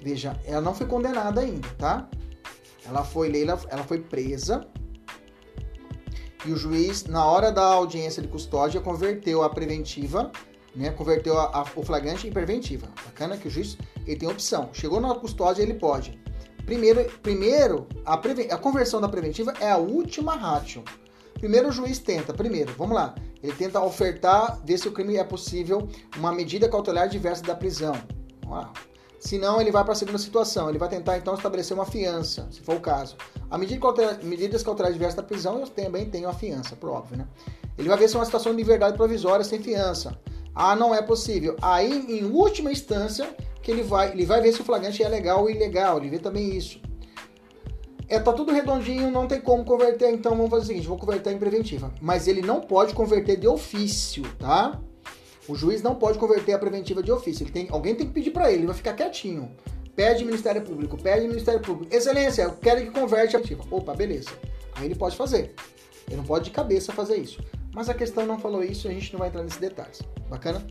[0.00, 2.08] Veja, ela não foi condenada ainda, tá?
[2.84, 4.66] Ela foi Leila, ela foi presa
[6.46, 10.30] e o juiz, na hora da audiência de custódia, converteu a preventiva,
[10.74, 10.90] né?
[10.90, 12.88] Converteu a, a, o flagrante em preventiva.
[13.04, 13.76] Bacana que o juiz
[14.06, 14.70] ele tem opção.
[14.72, 16.18] Chegou na custódia, ele pode
[16.66, 20.82] Primeiro, primeiro a, a conversão da preventiva é a última ratio.
[21.34, 25.22] Primeiro o juiz tenta, primeiro, vamos lá, ele tenta ofertar, ver se o crime é
[25.22, 25.86] possível,
[26.16, 27.94] uma medida cautelar diversa da prisão.
[27.94, 28.95] Se
[29.38, 32.60] não, ele vai para a segunda situação, ele vai tentar então estabelecer uma fiança, se
[32.60, 33.16] for o caso.
[33.50, 37.18] A medida cautelar, medidas cautelares diversas da prisão, eu também tenho a fiança, por óbvio,
[37.18, 37.26] né?
[37.78, 40.18] Ele vai ver se é uma situação de liberdade provisória sem fiança.
[40.54, 41.56] Ah, não é possível.
[41.60, 45.42] Aí, em última instância, que ele vai, ele vai ver se o flagrante é legal
[45.42, 46.80] ou ilegal, ele vê também isso.
[48.08, 51.32] É, tá tudo redondinho, não tem como converter, então vamos fazer o seguinte, vou converter
[51.32, 51.92] em preventiva.
[52.00, 54.80] Mas ele não pode converter de ofício, tá?
[55.48, 57.44] O juiz não pode converter a preventiva de ofício.
[57.44, 59.50] Ele tem, alguém tem que pedir para ele, ele vai ficar quietinho.
[59.94, 61.94] Pede Ministério Público, pede Ministério Público.
[61.94, 63.64] Excelência, eu quero que converte a preventiva.
[63.70, 64.30] Opa, beleza.
[64.74, 65.54] Aí ele pode fazer.
[66.06, 67.40] Ele não pode de cabeça fazer isso.
[67.74, 70.02] Mas a questão não falou isso a gente não vai entrar nesses detalhes.
[70.28, 70.66] Bacana?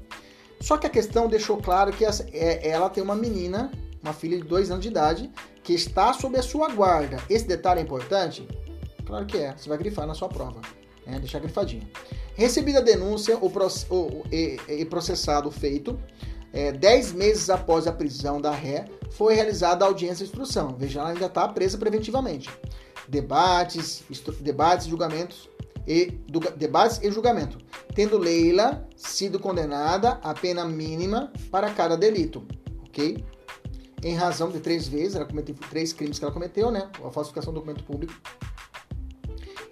[0.59, 3.71] Só que a questão deixou claro que é, ela tem uma menina,
[4.01, 5.32] uma filha de dois anos de idade,
[5.63, 7.17] que está sob a sua guarda.
[7.30, 8.47] Esse detalhe é importante?
[9.05, 10.61] Claro que é, você vai grifar na sua prova.
[11.05, 11.19] Né?
[11.19, 11.88] Deixar grifadinho.
[12.36, 15.97] Recebida a denúncia o, o, e, e, processado feito,
[16.51, 20.75] é, dez meses após a prisão da ré, foi realizada a audiência de instrução.
[20.77, 22.49] Veja, ela ainda está presa preventivamente.
[23.07, 24.03] Debates,
[24.41, 25.49] debates, julgamentos
[25.88, 27.57] e do, debates e julgamento,
[27.93, 32.43] tendo Leila sido condenada a pena mínima para cada delito,
[32.88, 33.23] ok?
[34.03, 36.89] Em razão de três vezes, ela cometeu três crimes que ela cometeu, né?
[37.03, 38.13] A falsificação do documento público.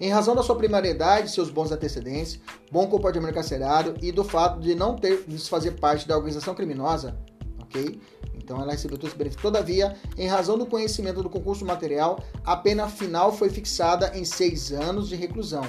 [0.04, 2.38] Em razão da sua primariedade, seus bons antecedentes,
[2.70, 7.18] bom comportamento carcerário e do fato de não ter de fazer parte da organização criminosa,
[7.62, 8.02] ok?
[8.36, 9.42] Então ela recebeu todos os benefícios.
[9.42, 14.74] Todavia, em razão do conhecimento do concurso material, a pena final foi fixada em seis
[14.74, 15.64] anos de reclusão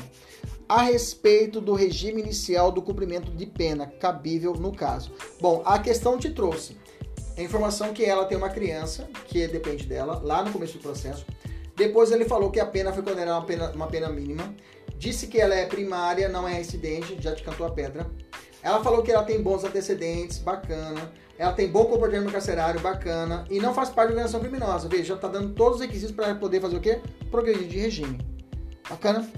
[0.68, 5.12] a respeito do regime inicial do cumprimento de pena cabível no caso.
[5.40, 6.76] Bom, a questão te trouxe
[7.38, 11.24] a informação que ela tem uma criança, que depende dela, lá no começo do processo.
[11.76, 14.54] Depois ele falou que a pena foi condenada uma pena, uma pena mínima.
[14.96, 18.06] Disse que ela é primária, não é residente, já te cantou a pedra.
[18.62, 21.12] Ela falou que ela tem bons antecedentes, bacana.
[21.36, 23.44] Ela tem bom comportamento carcerário, bacana.
[23.50, 24.88] E não faz parte da organização criminosa.
[24.88, 27.00] Veja, já está dando todos os requisitos para poder fazer o quê?
[27.30, 28.18] Progredir de regime.
[28.88, 29.28] Bacana?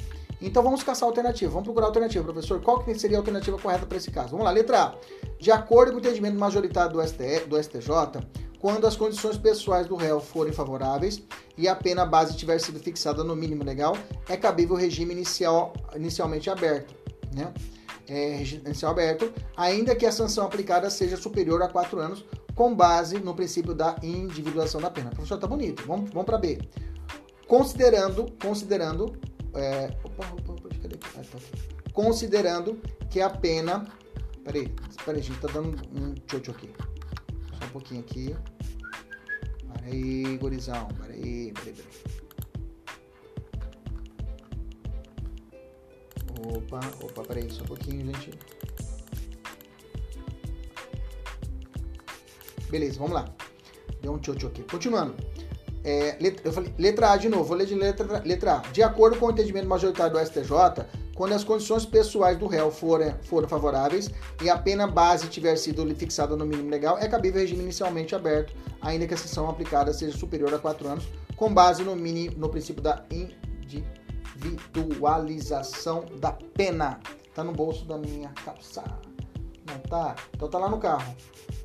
[0.41, 1.51] Então vamos caçar a alternativa.
[1.51, 2.61] Vamos procurar a alternativa, professor.
[2.61, 4.31] Qual que seria a alternativa correta para esse caso?
[4.31, 4.95] Vamos lá, letra A.
[5.39, 8.21] De acordo com o entendimento majoritário do, STE, do STJ,
[8.67, 11.23] quando as condições pessoais do réu forem favoráveis
[11.57, 13.97] e a pena base tiver sido fixada no mínimo legal,
[14.29, 16.93] é cabível o regime inicial, inicialmente aberto.
[17.33, 17.55] Né?
[18.09, 22.25] É, inicial aberto, ainda que a sanção aplicada seja superior a 4 anos,
[22.57, 25.11] com base no princípio da individuação da pena.
[25.11, 25.85] Professor, tá bonito.
[25.87, 26.59] Vamos, vamos para B.
[27.47, 29.17] Considerando, considerando
[29.55, 30.97] é, opa, opa, opa, cadê?
[31.17, 31.93] Ah, tá aqui.
[31.93, 33.87] Considerando que a pena.
[34.43, 36.96] Peraí, peraí, gente tá dando um tchau aqui.
[37.59, 38.37] Só um pouquinho aqui.
[39.67, 40.89] Para aí, gurizão.
[40.99, 41.75] Para aí, para aí.
[46.55, 48.39] Opa, opa, peraí, só um pouquinho, gente.
[52.71, 53.25] Beleza, vamos lá.
[54.03, 54.63] Deu um tchau aqui.
[54.65, 55.15] Continuando.
[55.83, 58.59] É, letra, eu falei, letra A de novo, vou ler de letra, letra A.
[58.73, 60.85] De acordo com o entendimento majoritário do STJ,
[61.17, 64.11] quando as condições pessoais do réu forem, forem favoráveis
[64.43, 68.53] e a pena base tiver sido fixada no mínimo legal, é cabível regime inicialmente aberto,
[68.83, 72.51] ainda que a sanção aplicada seja superior a 4 anos, com base no, mini, no
[72.51, 77.01] princípio da individualização da pena.
[77.35, 78.85] Tá no bolso da minha calça.
[79.67, 80.15] Não tá?
[80.35, 81.17] Então tá lá no carro.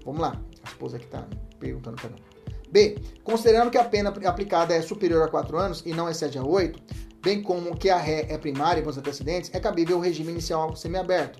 [0.05, 0.39] Vamos lá.
[0.63, 1.27] A esposa aqui tá
[1.59, 2.15] perguntando para mim.
[2.69, 2.97] B.
[3.23, 7.10] Considerando que a pena aplicada é superior a 4 anos e não excede a 8,
[7.21, 10.75] bem como que a ré é primária com os antecedentes, é cabível o regime inicial
[10.75, 11.39] semiaberto.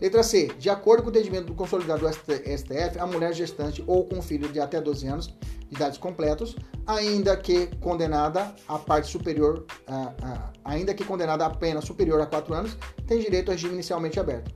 [0.00, 0.46] Letra C.
[0.58, 4.48] De acordo com o entendimento do consolidado do STF, a mulher gestante ou com filho
[4.48, 6.56] de até 12 anos de idades completos,
[6.86, 9.66] ainda que condenada a parte superior,
[10.64, 14.50] ainda que condenada a pena superior a 4 anos, tem direito ao regime inicialmente aberto.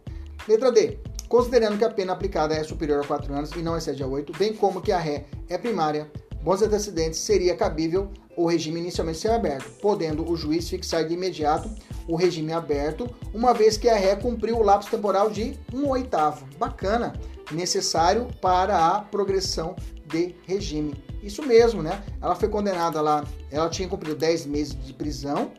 [0.49, 0.99] Letra D.
[1.29, 4.33] Considerando que a pena aplicada é superior a 4 anos e não excede a 8,
[4.39, 6.11] bem como que a ré é primária,
[6.43, 11.71] bons antecedentes seria cabível o regime inicialmente ser aberto, podendo o juiz fixar de imediato
[12.07, 16.47] o regime aberto, uma vez que a ré cumpriu o lapso temporal de um oitavo.
[16.59, 17.15] Bacana,
[17.51, 19.75] necessário para a progressão
[20.07, 20.95] de regime.
[21.23, 22.05] Isso mesmo, né?
[22.21, 25.53] Ela foi condenada lá, ela tinha cumprido 10 meses de prisão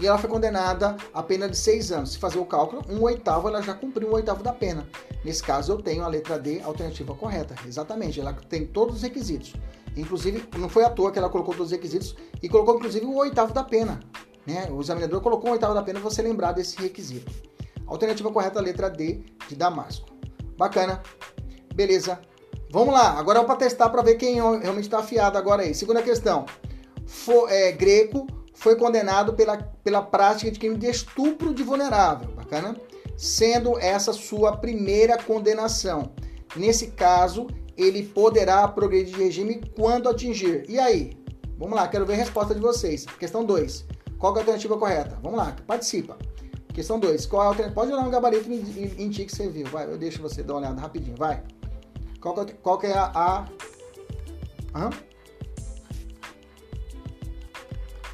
[0.00, 2.12] e ela foi condenada a pena de 6 anos.
[2.12, 4.88] Se fazer o cálculo, um oitavo, ela já cumpriu um oitavo da pena.
[5.24, 7.54] Nesse caso, eu tenho a letra D, alternativa correta.
[7.66, 9.54] Exatamente, ela tem todos os requisitos.
[9.96, 13.16] Inclusive, não foi à toa que ela colocou todos os requisitos e colocou, inclusive, o
[13.16, 14.00] oitavo da pena.
[14.46, 14.68] Né?
[14.70, 17.32] O examinador colocou o oitavo da pena você lembrar desse requisito.
[17.86, 20.08] Alternativa correta, letra D, de Damasco.
[20.56, 21.02] Bacana.
[21.74, 22.20] Beleza.
[22.70, 23.18] Vamos lá.
[23.18, 25.74] Agora é para testar para ver quem realmente está afiado agora aí.
[25.74, 26.46] Segunda questão.
[27.06, 32.30] For, é, Greco foi condenado pela, pela prática de crime de estupro de vulnerável.
[32.32, 32.76] Bacana?
[33.16, 36.12] Sendo essa sua primeira condenação.
[36.56, 40.64] Nesse caso, ele poderá progredir de regime quando atingir.
[40.68, 41.16] E aí?
[41.58, 43.06] Vamos lá, quero ver a resposta de vocês.
[43.18, 43.86] Questão 2.
[44.18, 45.18] Qual é a alternativa correta?
[45.22, 46.16] Vamos lá, participa.
[46.72, 47.26] Questão 2.
[47.26, 47.74] Qual é a alternativa?
[47.74, 49.66] Pode olhar no gabarito em ti que você viu.
[49.66, 51.16] Vai, eu deixo você dar uma olhada rapidinho.
[51.16, 51.42] Vai.
[52.20, 53.46] Qual, é, qual é a.
[54.74, 54.90] a...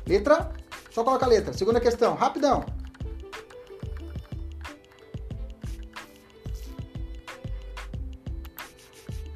[0.07, 0.53] Letra?
[0.91, 1.53] Só coloca a letra.
[1.53, 2.65] Segunda questão, rapidão.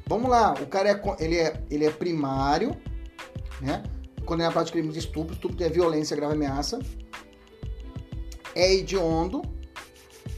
[0.07, 2.75] Vamos lá, o cara é, ele é, ele é primário,
[3.59, 3.81] né?
[4.23, 6.79] Condenado a prática de crime de estupro, estupro é violência, grave ameaça.
[8.53, 9.41] É hediondo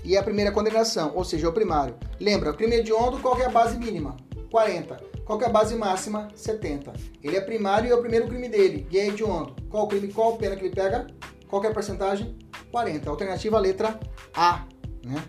[0.04, 1.96] e é a primeira condenação, ou seja, é o primário.
[2.20, 4.16] Lembra, crime hediondo, qual é a base mínima?
[4.50, 5.04] 40.
[5.26, 6.30] Qual é a base máxima?
[6.34, 6.94] 70.
[7.22, 9.54] Ele é primário e é o primeiro crime dele, e é hediondo.
[9.70, 11.08] Qual o crime, qual a pena que ele pega?
[11.48, 12.38] Qual é a porcentagem?
[12.72, 13.10] 40.
[13.10, 14.00] Alternativa letra
[14.34, 14.66] A,
[15.06, 15.24] né?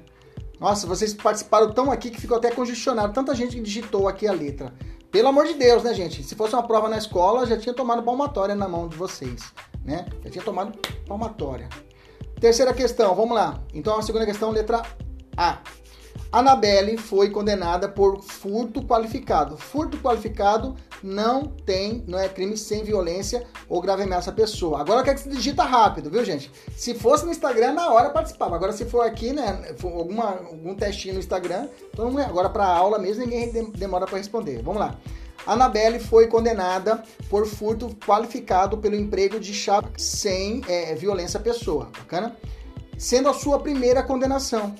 [0.61, 3.12] Nossa, vocês participaram tão aqui que ficou até congestionado.
[3.12, 4.72] Tanta gente que digitou aqui a letra.
[5.11, 6.22] Pelo amor de Deus, né, gente?
[6.22, 9.54] Se fosse uma prova na escola, já tinha tomado palmatória na mão de vocês,
[9.84, 10.06] né?
[10.22, 11.68] Já tinha tomado palmatória.
[12.40, 13.62] Terceira questão, vamos lá.
[13.72, 14.82] Então, a segunda questão, letra
[15.36, 15.59] A.
[16.31, 19.57] Anabelle foi condenada por furto qualificado.
[19.57, 24.81] Furto qualificado não tem, não é crime sem violência ou grave ameaça à pessoa.
[24.81, 26.51] Agora quer que se digita rápido, viu, gente?
[26.76, 28.57] Se fosse no Instagram, na hora participava.
[28.57, 33.24] Agora, se for aqui, né, alguma, algum testinho no Instagram, então agora para aula mesmo,
[33.24, 34.62] ninguém demora para responder.
[34.62, 34.99] Vamos lá.
[35.47, 41.89] Anabelle foi condenada por furto qualificado pelo emprego de chave sem é, violência à pessoa.
[41.97, 42.37] Bacana?
[42.99, 44.74] Sendo a sua primeira condenação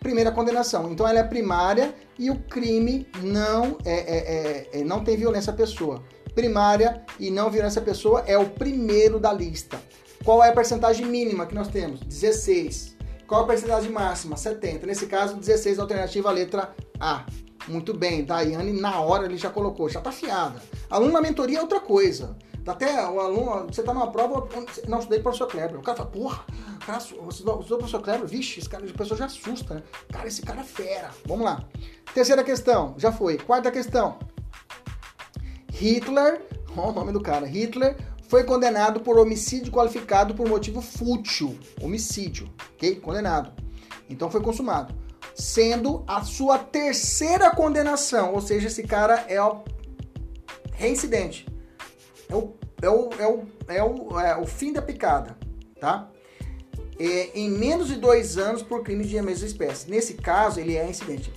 [0.00, 0.90] primeira condenação.
[0.90, 5.52] Então ela é primária e o crime não, é, é, é, é, não tem violência
[5.52, 6.02] à pessoa.
[6.34, 9.78] Primária e não violência à pessoa é o primeiro da lista.
[10.24, 12.00] Qual é a percentagem mínima que nós temos?
[12.00, 12.96] 16.
[13.26, 14.36] Qual a percentagem máxima?
[14.36, 14.86] 70.
[14.86, 17.24] Nesse caso, 16 alternativa letra A.
[17.68, 20.60] Muito bem, Daiane na hora ele já colocou, já tá fiada.
[20.88, 22.36] Aluno mentoria é outra coisa.
[22.66, 24.46] Até o aluno, você tá numa prova,
[24.86, 25.78] não estudei professor Kleber.
[25.78, 26.44] O cara fala, porra,
[26.84, 28.26] cara, você estudou professor Kleber?
[28.26, 29.82] Vixe, esse cara, a pessoa já assusta, né?
[30.12, 31.10] Cara, esse cara é fera.
[31.26, 31.64] Vamos lá.
[32.12, 33.38] Terceira questão, já foi.
[33.38, 34.18] Quarta questão.
[35.72, 36.46] Hitler,
[36.76, 37.96] ó o nome do cara, Hitler
[38.28, 41.58] foi condenado por homicídio qualificado por motivo fútil.
[41.80, 42.96] Homicídio, ok?
[42.96, 43.52] Condenado.
[44.08, 44.94] Então foi consumado.
[45.34, 49.64] Sendo a sua terceira condenação, ou seja, esse cara é o
[50.72, 51.46] reincidente
[52.30, 55.36] é o, é o, é o, é o, é o fim da picada,
[55.80, 56.08] tá?
[56.98, 59.90] É, em menos de dois anos por crime de mesma espécie.
[59.90, 61.32] Nesse caso, ele é incidente.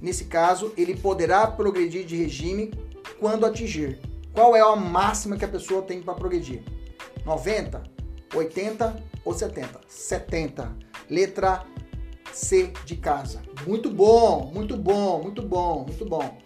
[0.00, 2.72] Nesse caso, ele poderá progredir de regime
[3.20, 4.00] quando atingir.
[4.32, 6.62] Qual é a máxima que a pessoa tem para progredir?
[7.24, 7.82] 90,
[8.34, 9.80] 80 ou 70?
[9.86, 10.76] 70.
[11.08, 11.64] Letra
[12.32, 13.42] C de casa.
[13.66, 16.38] Muito bom, muito bom, muito bom, muito bom.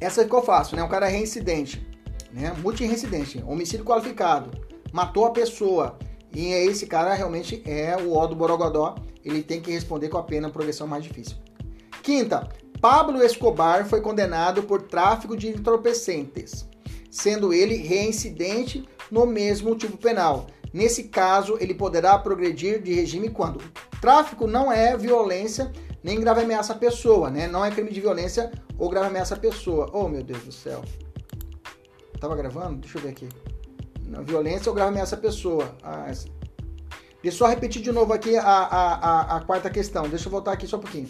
[0.00, 0.82] Essa ficou fácil, né?
[0.82, 1.86] O cara é reincidente,
[2.32, 2.54] né?
[2.62, 4.50] Multireincidente, homicídio qualificado,
[4.92, 5.98] matou a pessoa.
[6.34, 8.96] E esse cara realmente é o ó do Borogodó.
[9.24, 11.36] Ele tem que responder com a pena progressão mais difícil.
[12.02, 12.48] Quinta,
[12.80, 16.68] Pablo Escobar foi condenado por tráfico de entorpecentes,
[17.10, 20.46] sendo ele reincidente no mesmo tipo penal.
[20.72, 23.60] Nesse caso, ele poderá progredir de regime quando
[24.00, 25.72] tráfico não é violência
[26.02, 27.48] nem grave ameaça à pessoa, né?
[27.48, 29.90] Não é crime de violência ou grave ameaça à pessoa.
[29.92, 30.82] Oh, meu Deus do céu.
[32.20, 32.76] tava gravando?
[32.76, 33.28] Deixa eu ver aqui.
[34.06, 35.74] Não, violência ou grave ameaça à pessoa.
[35.82, 36.28] Ah, essa.
[37.22, 40.08] Deixa eu só repetir de novo aqui a, a, a, a quarta questão.
[40.08, 41.08] Deixa eu voltar aqui só um pouquinho.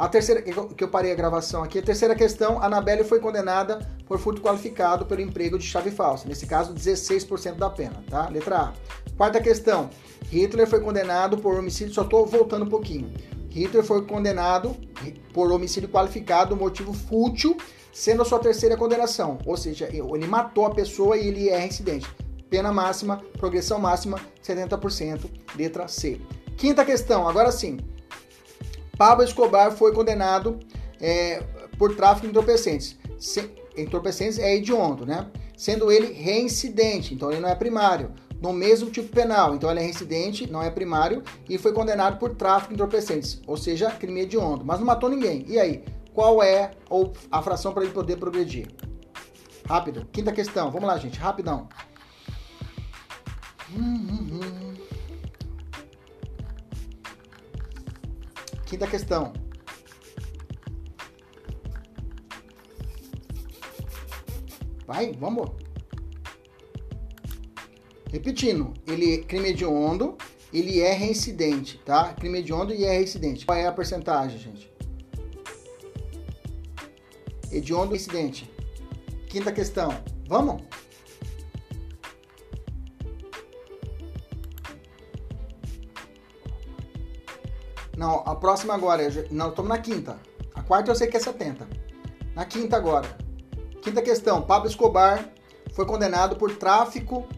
[0.00, 4.18] A terceira, que eu parei a gravação aqui, a terceira questão, Anabelle foi condenada por
[4.18, 6.26] furto qualificado pelo emprego de chave falsa.
[6.26, 8.26] Nesse caso, 16% da pena, tá?
[8.30, 8.72] Letra A.
[9.14, 9.90] Quarta questão,
[10.30, 13.12] Hitler foi condenado por homicídio, só estou voltando um pouquinho.
[13.50, 14.76] Hitler foi condenado
[15.32, 17.56] por homicídio qualificado, motivo fútil,
[17.92, 19.38] sendo a sua terceira condenação.
[19.44, 22.08] Ou seja, ele matou a pessoa e ele é reincidente.
[22.48, 26.20] Pena máxima, progressão máxima, 70%, letra C.
[26.56, 27.78] Quinta questão, agora sim.
[28.96, 30.58] Pablo Escobar foi condenado
[31.00, 31.42] é,
[31.78, 32.98] por tráfico de entorpecentes.
[33.18, 35.26] Se, entorpecentes é hediondo, né?
[35.56, 38.12] Sendo ele reincidente, então ele não é primário.
[38.40, 42.34] No mesmo tipo penal, então ele é reincidente, não é primário, e foi condenado por
[42.34, 45.44] tráfico de entorpecentes, ou seja, crime hediondo, mas não matou ninguém.
[45.46, 45.84] E aí,
[46.14, 46.70] qual é
[47.30, 48.74] a fração para ele poder progredir?
[49.66, 50.06] Rápido.
[50.10, 51.68] Quinta questão, vamos lá, gente, rapidão.
[58.64, 59.32] Quinta questão.
[64.86, 65.69] Vai, vamos.
[68.12, 70.18] Repetindo, ele é crime hediondo,
[70.52, 72.12] ele é reincidente, tá?
[72.14, 73.46] Crime hediondo e é reincidente.
[73.46, 74.72] Qual é a porcentagem, gente?
[77.52, 78.50] Hediondo e reincidente.
[79.28, 79.90] Quinta questão.
[80.26, 80.60] Vamos?
[87.96, 89.04] Não, a próxima agora.
[89.30, 90.18] Não, estamos na quinta.
[90.54, 91.68] A quarta eu sei que é 70.
[92.34, 93.06] Na quinta agora.
[93.82, 94.42] Quinta questão.
[94.42, 95.32] Pablo Escobar
[95.74, 97.28] foi condenado por tráfico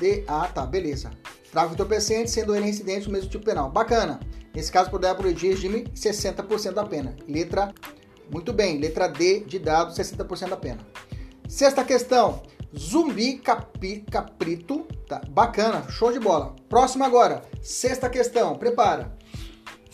[0.00, 0.24] de.
[0.26, 1.10] Ah, tá, beleza.
[1.50, 3.70] Tráfico entorpecente, sendo ele incidente no mesmo tipo penal.
[3.70, 4.20] Bacana.
[4.54, 7.14] Nesse caso, poderá progredir regime 60% da pena.
[7.28, 7.72] Letra.
[8.30, 8.78] Muito bem.
[8.78, 10.80] Letra D de dado, 60% da pena.
[11.48, 12.42] Sexta questão.
[12.76, 14.86] Zumbi capi, caprito.
[15.08, 15.84] Tá, bacana.
[15.90, 16.54] Show de bola.
[16.68, 17.42] Próxima agora.
[17.62, 18.56] Sexta questão.
[18.56, 19.16] Prepara.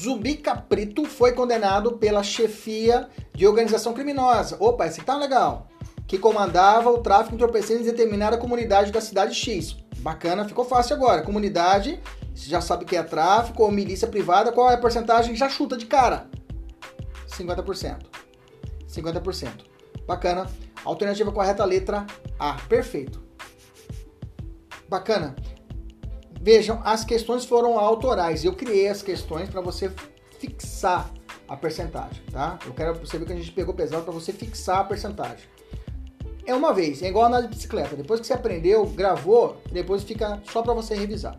[0.01, 4.57] Zumbi Caprito foi condenado pela chefia de organização criminosa.
[4.59, 5.69] Opa, esse tá legal.
[6.07, 9.77] Que comandava o tráfico de entorpecentes em determinada comunidade da cidade X.
[10.01, 11.23] Bacana, ficou fácil agora.
[11.23, 12.01] Comunidade,
[12.35, 15.37] você já sabe que é tráfico ou milícia privada, qual é a porcentagem?
[15.37, 16.29] Já chuta de cara.
[17.29, 18.07] 50%.
[18.89, 19.51] 50%.
[20.07, 20.51] Bacana.
[20.85, 22.07] Alternativa correta, letra
[22.39, 22.55] A.
[22.69, 23.23] Perfeito.
[24.89, 25.37] Bacana.
[26.41, 28.45] Vejam, as questões foram autorais.
[28.45, 29.93] Eu criei as questões para você
[30.39, 31.11] fixar
[31.47, 32.59] a percentagem, tá?
[32.65, 35.47] Eu quero você ver que a gente pegou pesado para você fixar a percentagem.
[36.51, 37.95] É uma vez, é igual andar de bicicleta.
[37.95, 41.39] Depois que você aprendeu, gravou, depois fica só para você revisar.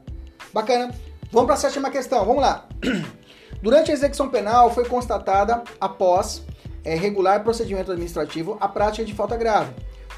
[0.53, 0.95] Bacana?
[1.29, 2.23] Vamos para a sétima questão.
[2.25, 2.65] Vamos lá.
[3.61, 6.45] Durante a execução penal foi constatada após
[6.85, 9.73] é, regular procedimento administrativo a prática de falta grave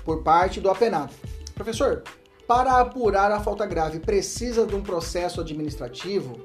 [0.06, 1.12] por parte do apenado.
[1.56, 2.04] Professor,
[2.48, 6.40] para apurar a falta grave, precisa de um processo administrativo?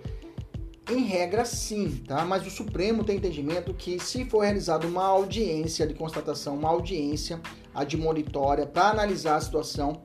[0.91, 2.25] Em regra, sim, tá?
[2.25, 7.39] Mas o Supremo tem entendimento que se for realizada uma audiência de constatação, uma audiência
[7.75, 10.03] admonitória para analisar a situação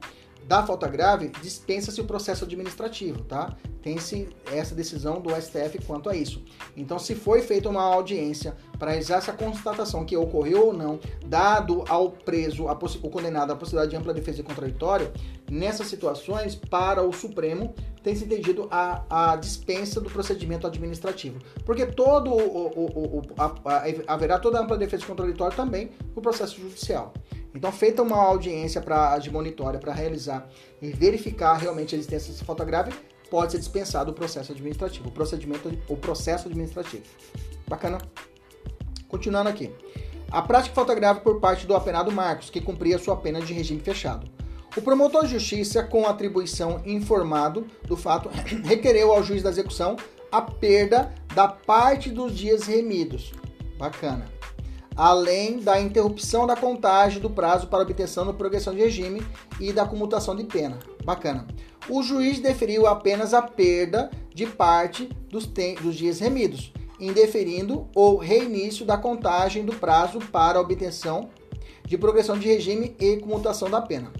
[0.47, 3.55] da falta grave, dispensa-se o processo administrativo, tá?
[3.81, 6.41] Tem-se essa decisão do STF quanto a isso.
[6.75, 12.09] Então, se foi feita uma audiência para essa constatação que ocorreu ou não, dado ao
[12.11, 15.11] preso, o condenado, a possibilidade de ampla defesa e contraditório,
[15.49, 21.39] nessas situações, para o Supremo, tem se entendido a, a dispensa do procedimento administrativo.
[21.65, 25.91] Porque todo o, o, o a, a, haverá toda a ampla defesa e contraditório também
[26.15, 27.13] no processo judicial.
[27.55, 30.49] Então, feita uma audiência pra, de monitória para realizar
[30.81, 32.91] e verificar realmente a existência falta grave,
[33.29, 37.03] pode ser dispensado o processo administrativo, o procedimento, o processo administrativo.
[37.67, 37.99] Bacana?
[39.07, 39.71] Continuando aqui.
[40.31, 44.27] A prática grave por parte do apenado Marcos, que cumpria sua pena de regime fechado.
[44.75, 48.29] O promotor de justiça, com atribuição informado do fato,
[48.65, 49.95] requereu ao juiz da execução
[50.31, 53.31] a perda da parte dos dias remidos.
[53.77, 54.32] Bacana
[54.95, 59.25] além da interrupção da contagem do prazo para obtenção da progressão de regime
[59.59, 60.79] e da comutação de pena.
[61.03, 61.47] Bacana.
[61.89, 65.45] O juiz deferiu apenas a perda de parte dos,
[65.81, 71.29] dos dias remidos, indeferindo o reinício da contagem do prazo para obtenção
[71.85, 74.11] de progressão de regime e comutação da pena.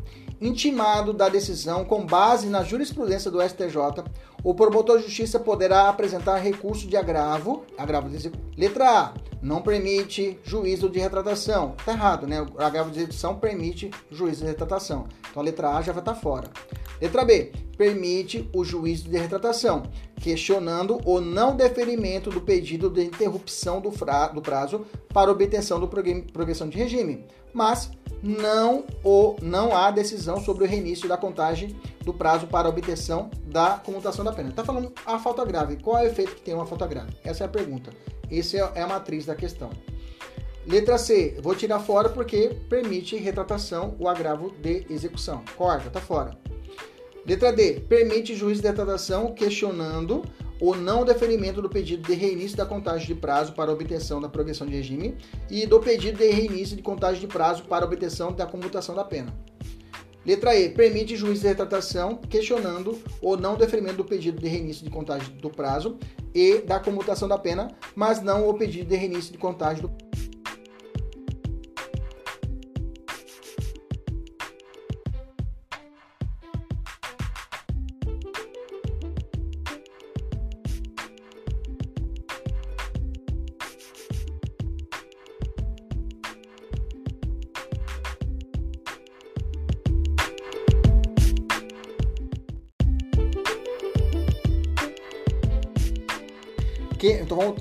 [0.42, 4.04] Intimado da decisão com base na jurisprudência do STJ,
[4.44, 8.10] o promotor de justiça poderá apresentar recurso de agravo, agravo
[8.58, 9.14] letra A,
[9.44, 11.76] não permite juízo de retratação.
[11.86, 12.41] Tá errado, né?
[12.41, 15.08] O agravo de execução permite juízo de retratação.
[15.30, 16.50] Então a letra A já vai estar tá fora.
[17.02, 19.84] Letra B, permite o juízo de retratação,
[20.16, 23.91] questionando o não deferimento do pedido de interrupção do,
[24.34, 27.91] do prazo para obtenção do progressão de regime, mas
[28.22, 33.78] não, o, não há decisão sobre o reinício da contagem do prazo para obtenção da
[33.78, 34.49] comutação da pena.
[34.49, 35.78] Está falando a falta grave.
[35.78, 37.12] Qual é o efeito que tem uma falta grave?
[37.24, 37.91] Essa é a pergunta.
[38.32, 39.70] Essa é a matriz da questão.
[40.66, 45.43] Letra C, vou tirar fora porque permite retratação o agravo de execução.
[45.58, 46.38] Corta, tá fora.
[47.26, 50.24] Letra D, permite juiz de retratação questionando
[50.60, 54.68] o não deferimento do pedido de reinício da contagem de prazo para obtenção da progressão
[54.68, 55.18] de regime
[55.50, 59.34] e do pedido de reinício de contagem de prazo para obtenção da comutação da pena.
[60.26, 60.70] Letra E.
[60.70, 65.50] Permite juiz de retratação questionando o não deferimento do pedido de reinício de contagem do
[65.50, 65.98] prazo
[66.34, 70.03] e da comutação da pena, mas não o pedido de reinício de contagem do Que,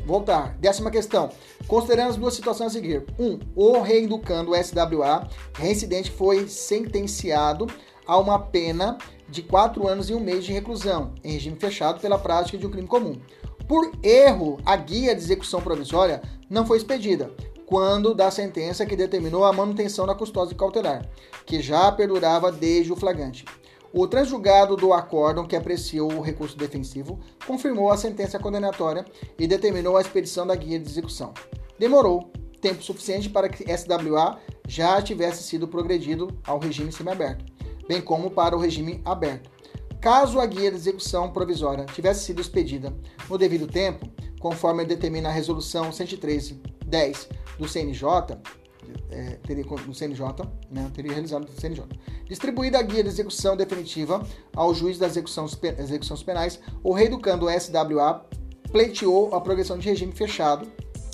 [0.04, 0.56] voltar.
[0.58, 1.30] Décima questão.
[1.66, 3.04] Considerando as duas situações a seguir.
[3.18, 3.24] 1.
[3.24, 7.66] Um, o reeducando SWA, reincidente, foi sentenciado
[8.06, 12.18] a uma pena de 4 anos e um mês de reclusão, em regime fechado, pela
[12.18, 13.18] prática de um crime comum.
[13.66, 16.20] Por erro, a guia de execução provisória
[16.50, 17.30] não foi expedida,
[17.64, 21.08] quando da sentença que determinou a manutenção da custódia cautelar,
[21.46, 23.44] que já perdurava desde o flagrante.
[23.94, 29.04] O transjugado do acórdão que apreciou o recurso defensivo confirmou a sentença condenatória
[29.38, 31.34] e determinou a expedição da guia de execução.
[31.78, 37.44] Demorou tempo suficiente para que SWA já tivesse sido progredido ao regime semiaberto,
[37.86, 39.50] bem como para o regime aberto.
[40.00, 42.96] Caso a guia de execução provisória tivesse sido expedida
[43.28, 44.08] no devido tempo,
[44.40, 47.28] conforme determina a resolução 113.10
[47.58, 48.06] do CNJ,
[49.10, 50.24] é, teria no CNJ,
[50.70, 51.84] né, teria realizado no CNJ.
[52.26, 57.18] Distribuída a guia de execução definitiva ao juiz das execuções, execuções penais, o rei do
[57.18, 58.24] cando SWA
[58.70, 60.66] pleiteou a progressão de regime fechado,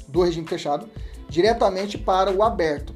[0.07, 0.89] do regime fechado,
[1.29, 2.95] diretamente para o aberto,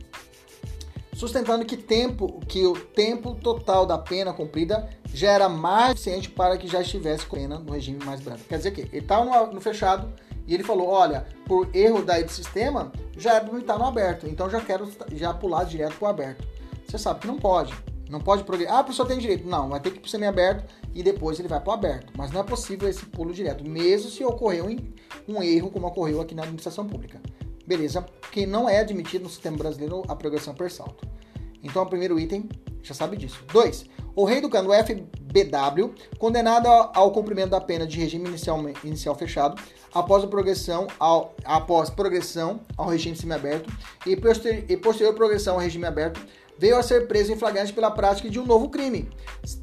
[1.13, 6.57] sustentando que, tempo, que o tempo total da pena cumprida já era mais suficiente para
[6.57, 8.41] que já estivesse com pena no regime mais brando.
[8.49, 10.13] Quer dizer que ele estava no, no fechado,
[10.47, 14.27] e ele falou: olha, por erro do sistema, já é estar no aberto.
[14.27, 16.47] Então já quero já pular direto para o aberto.
[16.87, 17.75] Você sabe que não pode.
[18.11, 18.73] Não pode progredir.
[18.73, 19.47] Ah, a pessoa tem direito.
[19.47, 20.65] Não, vai ter que ir para o semi-aberto
[20.95, 22.13] e depois ele vai para o aberto.
[22.17, 24.67] Mas não é possível esse pulo direto, mesmo se ocorreu
[25.27, 27.21] um erro como ocorreu aqui na administração pública.
[27.67, 28.05] Beleza?
[28.31, 31.09] Que não é admitido no sistema brasileiro a progressão per salto.
[31.63, 32.49] Então, o primeiro item
[32.83, 33.43] já sabe disso.
[33.53, 33.87] 2.
[34.15, 34.75] O rei do cano
[35.33, 39.61] FBW, condenado ao cumprimento da pena de regime inicial, inicial fechado,
[39.95, 43.71] após a progressão ao, após progressão ao regime semiaberto
[44.07, 46.21] e, posterior, e posterior progressão ao regime aberto,
[46.59, 49.11] veio a ser preso em flagrante pela prática de um novo crime,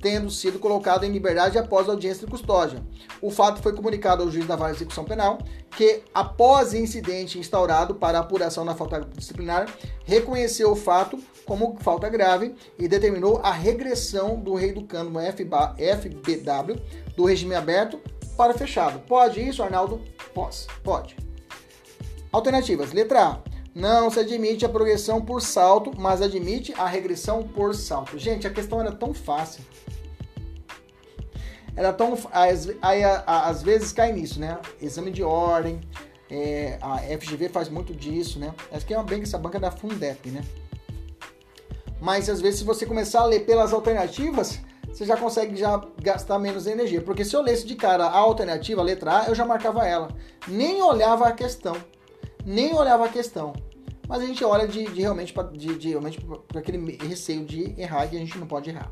[0.01, 2.83] tendo sido colocado em liberdade após a audiência de custódia.
[3.21, 5.37] O fato foi comunicado ao juiz da vara de execução penal,
[5.77, 9.67] que, após incidente instaurado para apuração da falta disciplinar,
[10.03, 11.17] reconheceu o fato
[11.49, 16.79] como falta grave e determinou a regressão do rei do cânone FBW
[17.17, 17.99] do regime aberto
[18.37, 18.99] para fechado.
[18.99, 19.99] Pode isso, Arnaldo?
[20.31, 20.67] Pode.
[20.83, 21.17] Pode.
[22.31, 22.93] Alternativas.
[22.93, 23.39] Letra A
[23.73, 28.19] não se admite a progressão por salto, mas admite a regressão por salto.
[28.19, 29.63] Gente, a questão era tão fácil.
[31.75, 32.15] Era tão.
[32.79, 34.59] Aí, às vezes cai nisso, né?
[34.79, 35.81] Exame de ordem.
[36.29, 38.53] É, a FGV faz muito disso, né?
[38.71, 40.43] Acho que é uma bem que essa banca da Fundep, né?
[42.01, 46.39] Mas às vezes, se você começar a ler pelas alternativas, você já consegue já gastar
[46.39, 47.01] menos energia.
[47.01, 50.09] Porque se eu lesse de cara a alternativa, a letra A, eu já marcava ela.
[50.47, 51.75] Nem olhava a questão
[52.45, 53.53] nem olhava a questão.
[54.07, 58.37] Mas a gente olha de, de realmente para aquele receio de errar e a gente
[58.39, 58.91] não pode errar.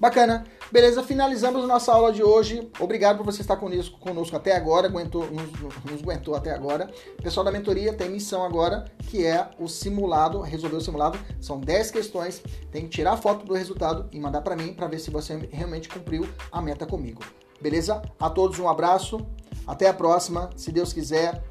[0.00, 0.44] Bacana.
[0.70, 2.70] Beleza, finalizamos nossa aula de hoje.
[2.78, 5.50] Obrigado por você estar conosco, conosco até agora, aguentou, nos,
[5.84, 6.90] nos, aguentou até agora.
[7.22, 11.18] Pessoal da mentoria tem missão agora, que é o simulado, resolver o simulado.
[11.40, 14.98] São 10 questões, tem que tirar foto do resultado e mandar para mim para ver
[15.00, 17.22] se você realmente cumpriu a meta comigo.
[17.60, 18.02] Beleza?
[18.20, 19.26] A todos um abraço,
[19.66, 21.42] até a próxima, se Deus quiser.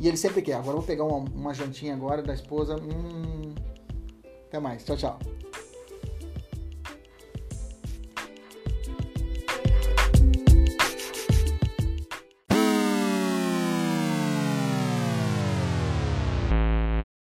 [0.00, 0.54] E ele sempre quer.
[0.54, 2.76] Agora vou pegar uma, uma jantinha agora da esposa.
[2.76, 3.54] Hum,
[4.46, 4.84] Até mais.
[4.84, 5.37] Tchau, tchau.